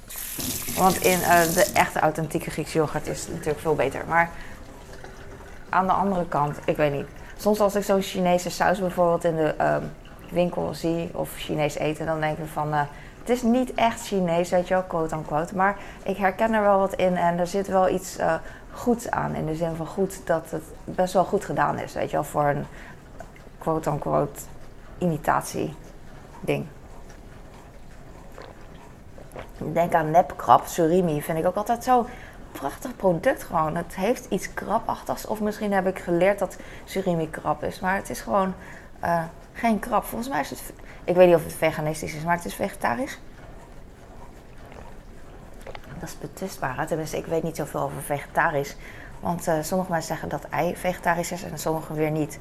Want 0.78 0.96
in 0.96 1.20
de 1.54 1.72
echte 1.74 2.00
authentieke 2.00 2.52
Griekse 2.52 2.78
yoghurt 2.78 3.08
is 3.08 3.22
het 3.22 3.30
natuurlijk 3.30 3.60
veel 3.60 3.76
beter. 3.76 4.02
Maar 4.08 4.30
aan 5.70 5.86
de 5.88 5.94
andere 5.94 6.28
kant, 6.28 6.58
ik 6.66 6.78
weet 6.78 6.94
niet. 6.94 7.08
Soms 7.38 7.60
als 7.60 7.76
ik 7.76 7.84
zo'n 7.84 8.02
Chinese 8.02 8.50
saus 8.50 8.80
bijvoorbeeld 8.80 9.24
in 9.24 9.36
de 9.36 9.56
um, 9.62 9.92
winkel 10.32 10.74
zie 10.74 11.10
of 11.14 11.30
Chinees 11.36 11.78
eten, 11.78 12.06
dan 12.06 12.20
denk 12.20 12.38
ik 12.38 12.48
van. 12.54 12.74
Uh, 12.74 12.82
het 13.20 13.30
is 13.32 13.42
niet 13.42 13.74
echt 13.74 14.08
Chinees, 14.08 14.50
weet 14.50 14.68
je 14.68 14.74
wel, 14.74 14.84
quote 14.84 15.16
unquote. 15.16 15.56
Maar 15.56 15.78
ik 16.04 16.18
herken 16.18 16.54
er 16.54 16.62
wel 16.62 16.80
wat 16.80 16.94
in 16.94 17.18
en 17.18 17.40
er 17.40 17.48
zit 17.48 17.68
wel 17.68 17.90
iets 17.90 18.20
uh, 18.20 18.34
goeds 18.72 19.10
aan. 19.10 19.36
In 19.36 19.46
de 19.46 19.56
zin 19.56 19.76
van 19.76 19.86
goed 19.86 20.28
dat 20.28 20.52
het 20.52 20.64
best 20.84 21.14
wel 21.14 21.24
goed 21.24 21.46
gedaan 21.46 21.80
is, 21.80 21.94
weet 21.94 22.10
je 22.10 22.16
wel, 22.16 22.24
voor 22.24 22.46
een 22.46 22.66
quote 23.58 23.90
unquote 23.90 24.40
imitatie 24.98 25.74
ding. 26.42 26.66
Denk 29.58 29.94
aan 29.94 30.12
nepkrab, 30.12 30.66
surimi, 30.66 31.22
vind 31.22 31.38
ik 31.38 31.46
ook 31.46 31.56
altijd 31.56 31.84
zo 31.84 32.06
prachtig 32.54 32.96
product 32.96 33.44
gewoon. 33.44 33.76
Het 33.76 33.96
heeft 33.96 34.26
iets 34.30 34.54
krabachtigs. 34.54 35.26
Of 35.26 35.42
misschien 35.42 35.74
heb 35.74 35.88
ik 35.88 36.00
geleerd 36.00 36.40
dat 36.40 36.58
surimi 36.84 37.30
krab 37.30 37.64
is. 37.64 37.80
Maar 37.80 37.96
het 37.96 38.10
is 38.10 38.22
gewoon 38.22 38.54
uh, 39.04 39.24
geen 39.54 39.80
krab. 39.80 40.06
Volgens 40.06 40.30
mij 40.30 40.40
is 40.40 40.50
het 40.50 40.74
ik 41.04 41.16
weet 41.16 41.28
niet 41.28 41.36
of 41.36 41.44
het 41.44 41.54
veganistisch 41.54 42.14
is, 42.14 42.24
maar 42.24 42.36
het 42.36 42.46
is 42.46 42.56
vegetarisch. 42.56 43.20
Dat 46.00 46.10
is 46.10 46.18
betwistbaar. 46.18 46.88
Tenminste, 46.88 47.18
ik 47.18 47.26
weet 47.26 47.44
niet 47.44 47.56
zoveel 47.56 47.82
over 47.82 48.02
vegetarisch. 48.02 48.76
Want 49.20 49.48
uh, 49.48 49.56
sommige 49.62 49.92
mensen 49.92 50.08
zeggen 50.08 50.30
dat 50.30 50.44
ei 50.50 50.76
vegetarisch 50.76 51.32
is 51.32 51.44
en 51.44 51.60
sommige 51.60 51.94
weer 51.94 52.12
niet. 52.12 52.40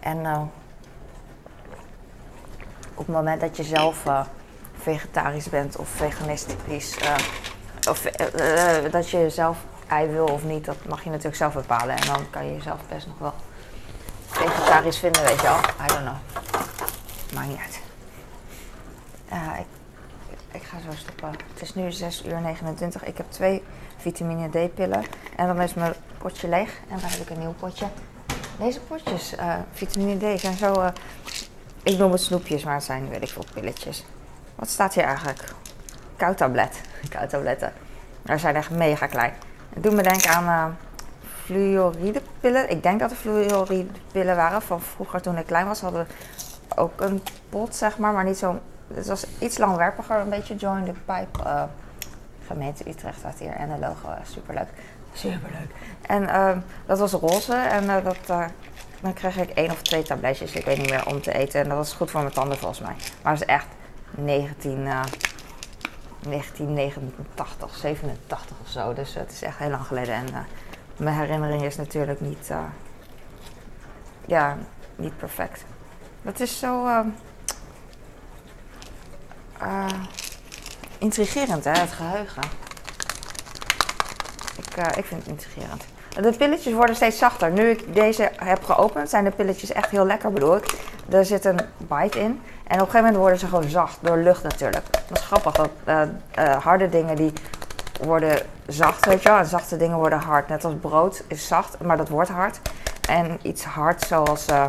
En 0.00 0.18
uh, 0.18 0.40
op 2.94 3.06
het 3.06 3.14
moment 3.16 3.40
dat 3.40 3.56
je 3.56 3.62
zelf 3.62 4.02
vegetarisch 4.78 5.48
bent 5.48 5.76
of 5.76 5.88
veganistisch, 5.88 6.96
of 7.88 8.02
dat 8.90 9.10
je 9.10 9.30
zelf 9.30 9.58
ei 9.88 10.08
wil 10.08 10.26
of 10.26 10.44
niet, 10.44 10.64
dat 10.64 10.76
mag 10.88 11.04
je 11.04 11.08
natuurlijk 11.10 11.36
zelf 11.36 11.54
bepalen. 11.54 11.96
En 11.96 12.06
dan 12.06 12.30
kan 12.30 12.46
je 12.46 12.54
jezelf 12.54 12.80
best 12.88 13.06
nog 13.06 13.18
wel 13.18 13.34
vegetarisch 14.26 14.98
vinden, 14.98 15.22
weet 15.22 15.40
je 15.40 15.42
wel. 15.42 15.58
I 15.58 15.86
don't 15.86 16.00
know. 16.00 16.16
Maakt 17.34 17.48
niet 17.48 17.58
uit. 17.58 17.80
Uh, 19.32 19.58
ik, 20.50 20.62
ga 20.62 20.76
zo 20.90 20.96
stoppen. 20.96 21.30
Het 21.52 21.62
is 21.62 21.74
nu 21.74 21.92
6 21.92 22.24
uur 22.24 22.40
29. 22.40 23.04
Ik 23.04 23.16
heb 23.16 23.26
twee 23.30 23.62
vitamine 23.96 24.48
D-pillen. 24.48 25.04
En 25.36 25.46
dan 25.46 25.60
is 25.60 25.74
mijn 25.74 25.94
potje 26.18 26.48
leeg. 26.48 26.80
En 26.88 26.98
dan 27.00 27.10
heb 27.10 27.20
ik 27.20 27.30
een 27.30 27.38
nieuw 27.38 27.54
potje. 27.58 27.86
Deze 28.58 28.80
potjes, 28.80 29.34
vitamine 29.72 30.36
D, 30.36 30.40
zijn 30.40 30.56
zo. 30.56 30.90
Ik 31.82 31.98
noem 31.98 32.12
het 32.12 32.20
snoepjes, 32.20 32.64
maar 32.64 32.74
het 32.74 32.84
zijn, 32.84 33.08
weet 33.08 33.22
ik 33.22 33.28
veel, 33.28 33.44
pilletjes. 33.54 34.04
Wat 34.54 34.68
staat 34.68 34.94
hier 34.94 35.04
eigenlijk? 35.04 35.44
Koudtablet. 36.16 36.80
Koudtabletten. 37.08 37.72
Daar 38.22 38.38
zijn 38.38 38.56
echt 38.56 38.70
mega 38.70 39.06
klein. 39.06 39.32
Het 39.74 39.82
doet 39.82 39.94
me 39.94 40.02
denken 40.02 40.30
aan 40.30 40.44
uh, 40.44 40.64
fluoridepillen. 41.44 42.70
Ik 42.70 42.82
denk 42.82 43.00
dat 43.00 43.10
het 43.10 43.18
fluoridepillen 43.18 44.36
waren. 44.36 44.62
Van 44.62 44.80
vroeger 44.80 45.20
toen 45.20 45.38
ik 45.38 45.46
klein 45.46 45.66
was, 45.66 45.80
hadden 45.80 46.06
we 46.06 46.14
ook 46.80 47.00
een 47.00 47.22
pot, 47.48 47.74
zeg 47.74 47.98
maar, 47.98 48.12
maar 48.12 48.24
niet 48.24 48.38
zo'n 48.38 48.60
het 48.94 49.06
was 49.06 49.26
iets 49.38 49.58
langwerpiger, 49.58 50.16
een 50.16 50.28
beetje 50.28 50.56
Join 50.56 50.84
the 50.84 50.92
Pipe. 51.04 51.38
Uh, 51.44 51.62
gemeente 52.46 52.88
Utrecht 52.88 53.18
staat 53.18 53.38
hier 53.38 53.52
en 53.52 53.68
de 53.68 53.78
logo, 53.78 54.08
uh, 54.08 54.14
superleuk. 54.22 54.68
Superleuk. 55.12 55.70
En 56.06 56.62
dat 56.86 56.98
was 56.98 57.12
roze 57.12 57.54
en 57.54 58.04
dat, 58.04 58.50
dan 59.00 59.12
kreeg 59.14 59.36
ik 59.36 59.50
één 59.50 59.70
of 59.70 59.82
twee 59.82 60.02
tabletjes, 60.02 60.52
ik 60.52 60.64
weet 60.64 60.78
niet 60.78 60.90
meer, 60.90 61.06
om 61.06 61.20
te 61.22 61.32
eten. 61.32 61.60
En 61.60 61.68
dat 61.68 61.76
was 61.76 61.92
goed 61.92 62.10
voor 62.10 62.20
mijn 62.20 62.32
tanden 62.32 62.58
volgens 62.58 62.80
mij. 62.80 62.94
Maar 63.22 63.32
het 63.32 63.42
is 63.42 63.46
echt 63.46 63.66
19, 64.10 64.88
1989, 66.30 67.76
87 67.76 68.56
of 68.62 68.68
zo. 68.68 68.92
Dus 68.92 69.14
het 69.14 69.32
is 69.32 69.42
echt 69.42 69.58
heel 69.58 69.70
lang 69.70 69.86
geleden. 69.86 70.14
En 70.14 70.26
mijn 70.96 71.16
herinnering 71.16 71.62
is 71.62 71.76
natuurlijk 71.76 72.20
niet, 72.20 72.48
uh, 72.50 72.58
ja, 74.26 74.56
niet 74.96 75.16
perfect. 75.16 75.64
Dat 76.22 76.40
is 76.40 76.58
zo 76.58 76.86
uh, 76.86 77.00
intrigerend, 80.98 81.64
hè, 81.64 81.70
het 81.70 81.92
geheugen. 81.92 82.42
Ik, 84.56 84.96
ik 84.96 85.04
vind 85.04 85.20
het 85.20 85.30
intrigerend. 85.30 85.84
De 86.20 86.32
pilletjes 86.36 86.72
worden 86.72 86.96
steeds 86.96 87.18
zachter. 87.18 87.50
Nu 87.50 87.70
ik 87.70 87.94
deze 87.94 88.30
heb 88.36 88.64
geopend, 88.64 89.08
zijn 89.10 89.24
de 89.24 89.30
pilletjes 89.30 89.72
echt 89.72 89.90
heel 89.90 90.06
lekker, 90.06 90.32
bedoel 90.32 90.56
ik. 90.56 90.74
Er 91.08 91.24
zit 91.24 91.44
een 91.44 91.60
bite 91.76 92.20
in. 92.20 92.40
En 92.68 92.74
op 92.74 92.86
een 92.86 92.90
gegeven 92.90 93.00
moment 93.00 93.16
worden 93.16 93.38
ze 93.38 93.46
gewoon 93.46 93.68
zacht, 93.68 93.98
door 94.00 94.16
lucht 94.16 94.42
natuurlijk. 94.42 94.84
Dat 95.08 95.18
is 95.18 95.24
grappig, 95.24 95.52
dat 95.52 95.70
uh, 95.88 96.02
uh, 96.38 96.56
harde 96.64 96.88
dingen 96.88 97.16
die 97.16 97.32
worden 98.00 98.38
zacht, 98.66 99.06
weet 99.06 99.22
je 99.22 99.28
wel. 99.28 99.38
En 99.38 99.46
zachte 99.46 99.76
dingen 99.76 99.96
worden 99.96 100.18
hard. 100.18 100.48
Net 100.48 100.64
als 100.64 100.74
brood 100.80 101.22
is 101.26 101.46
zacht, 101.46 101.80
maar 101.80 101.96
dat 101.96 102.08
wordt 102.08 102.30
hard. 102.30 102.60
En 103.08 103.38
iets 103.42 103.64
hard, 103.64 104.02
zoals 104.02 104.48
uh, 104.48 104.64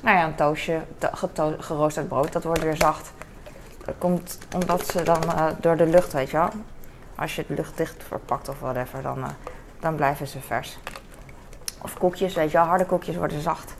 nou 0.00 0.16
ja, 0.16 0.24
een 0.24 0.34
toastje, 0.34 0.80
geroosterd 1.58 2.08
brood, 2.08 2.32
dat 2.32 2.44
wordt 2.44 2.62
weer 2.62 2.76
zacht. 2.76 3.12
Dat 3.84 3.94
komt 3.98 4.38
omdat 4.54 4.86
ze 4.86 5.02
dan 5.02 5.20
door 5.60 5.76
de 5.76 5.86
lucht, 5.86 6.12
weet 6.12 6.30
je 6.30 6.36
wel. 6.36 6.50
Als 7.14 7.36
je 7.36 7.44
het 7.46 7.58
luchtdicht 7.58 8.02
verpakt 8.08 8.48
of 8.48 8.60
whatever, 8.60 9.02
dan 9.02 9.18
dan 9.80 9.94
blijven 9.94 10.26
ze 10.26 10.40
vers. 10.40 10.78
Of 11.82 11.98
koekjes, 11.98 12.34
weet 12.34 12.50
je 12.50 12.58
wel, 12.58 12.66
harde 12.66 12.84
koekjes 12.84 13.16
worden 13.16 13.40
zacht. 13.40 13.74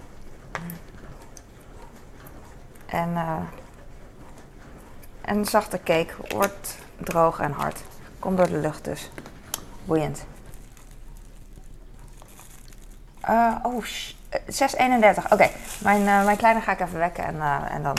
En, 2.89 3.09
uh, 3.11 3.37
en 5.21 5.45
zachte 5.45 5.83
cake 5.83 6.15
wordt 6.29 6.79
droog 6.97 7.41
en 7.41 7.53
hard. 7.53 7.83
Komt 8.19 8.37
door 8.37 8.49
de 8.49 8.59
lucht 8.59 8.85
dus. 8.85 9.11
Boeiend. 9.85 10.25
Uh, 13.29 13.55
oh, 13.63 13.85
631. 14.47 15.33
Oké, 15.33 15.51
mijn, 15.79 16.01
uh, 16.01 16.25
mijn 16.25 16.37
kleine 16.37 16.61
ga 16.61 16.73
ik 16.73 16.81
even 16.81 16.99
wekken 16.99 17.25
en, 17.25 17.41
en 17.71 17.83
dan 17.83 17.99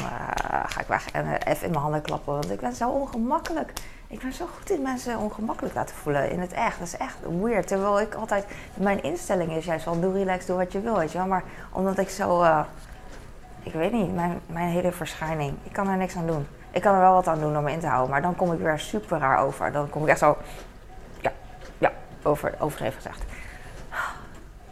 ga 0.65 0.79
ik 0.79 0.87
weg 0.87 1.11
en 1.11 1.33
even 1.43 1.65
in 1.65 1.71
mijn 1.71 1.81
handen 1.81 2.01
klappen. 2.01 2.33
Want 2.33 2.51
ik 2.51 2.59
ben 2.59 2.75
zo 2.75 2.89
ongemakkelijk. 2.89 3.73
Ik 4.07 4.19
ben 4.19 4.33
zo 4.33 4.45
goed 4.57 4.69
in 4.69 4.81
mensen 4.81 5.17
ongemakkelijk 5.17 5.75
laten 5.75 5.95
voelen 5.95 6.31
in 6.31 6.39
het 6.39 6.51
echt. 6.51 6.79
Dat 6.79 6.87
is 6.87 6.97
echt 6.97 7.15
weird. 7.41 7.67
Terwijl 7.67 8.01
ik 8.01 8.13
altijd, 8.13 8.45
mijn 8.73 9.03
instelling 9.03 9.51
is 9.51 9.65
juist 9.65 9.85
wel 9.85 9.99
doe 9.99 10.13
relax, 10.13 10.45
doe 10.45 10.57
wat 10.57 10.71
je 10.71 10.81
wil, 10.81 10.97
weet 10.97 11.11
je 11.11 11.17
wel. 11.17 11.27
Maar 11.27 11.43
omdat 11.71 11.97
ik 11.97 12.09
zo, 12.09 12.43
ik 13.63 13.73
weet 13.73 13.91
niet, 13.91 14.15
mijn, 14.15 14.39
mijn 14.45 14.67
hele 14.67 14.91
verschijning, 14.91 15.57
ik 15.63 15.73
kan 15.73 15.87
er 15.87 15.97
niks 15.97 16.15
aan 16.15 16.27
doen. 16.27 16.47
Ik 16.71 16.81
kan 16.81 16.93
er 16.93 16.99
wel 16.99 17.13
wat 17.13 17.27
aan 17.27 17.39
doen 17.39 17.57
om 17.57 17.63
me 17.63 17.71
in 17.71 17.79
te 17.79 17.87
houden, 17.87 18.09
maar 18.09 18.21
dan 18.21 18.35
kom 18.35 18.53
ik 18.53 18.59
weer 18.59 18.79
super 18.79 19.19
raar 19.19 19.39
over. 19.39 19.71
Dan 19.71 19.89
kom 19.89 20.03
ik 20.03 20.09
echt 20.09 20.19
zo, 20.19 20.37
ja, 21.21 21.31
ja, 21.77 21.91
over, 22.23 22.55
overdreven 22.59 22.95
gezegd. 22.95 23.23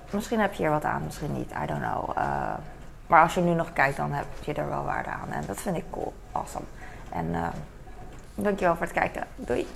Misschien 0.10 0.40
heb 0.40 0.54
je 0.54 0.64
hier 0.64 0.72
wat 0.72 0.86
aan, 0.86 1.04
misschien 1.04 1.34
niet, 1.34 1.52
I 1.64 1.66
don't 1.66 1.82
know. 1.82 2.18
Uh, 2.18 2.54
maar 3.08 3.22
als 3.22 3.34
je 3.34 3.42
nu 3.42 3.54
nog 3.54 3.74
kijkt, 3.74 3.98
dan 3.98 4.12
heb 4.12 4.26
je 4.40 4.54
er 4.54 4.70
wel 4.70 4.84
waarde 4.84 5.10
aan. 5.10 5.32
En 5.32 5.44
dat 5.48 5.62
vind 5.62 5.78
ik 5.78 5.84
cool, 5.92 6.14
awesome. 6.32 6.66
En... 7.10 7.26
Uh, 7.26 7.48
Dankjewel 8.40 8.76
voor 8.76 8.86
het 8.86 8.94
kijken. 8.94 9.24
Doei! 9.36 9.68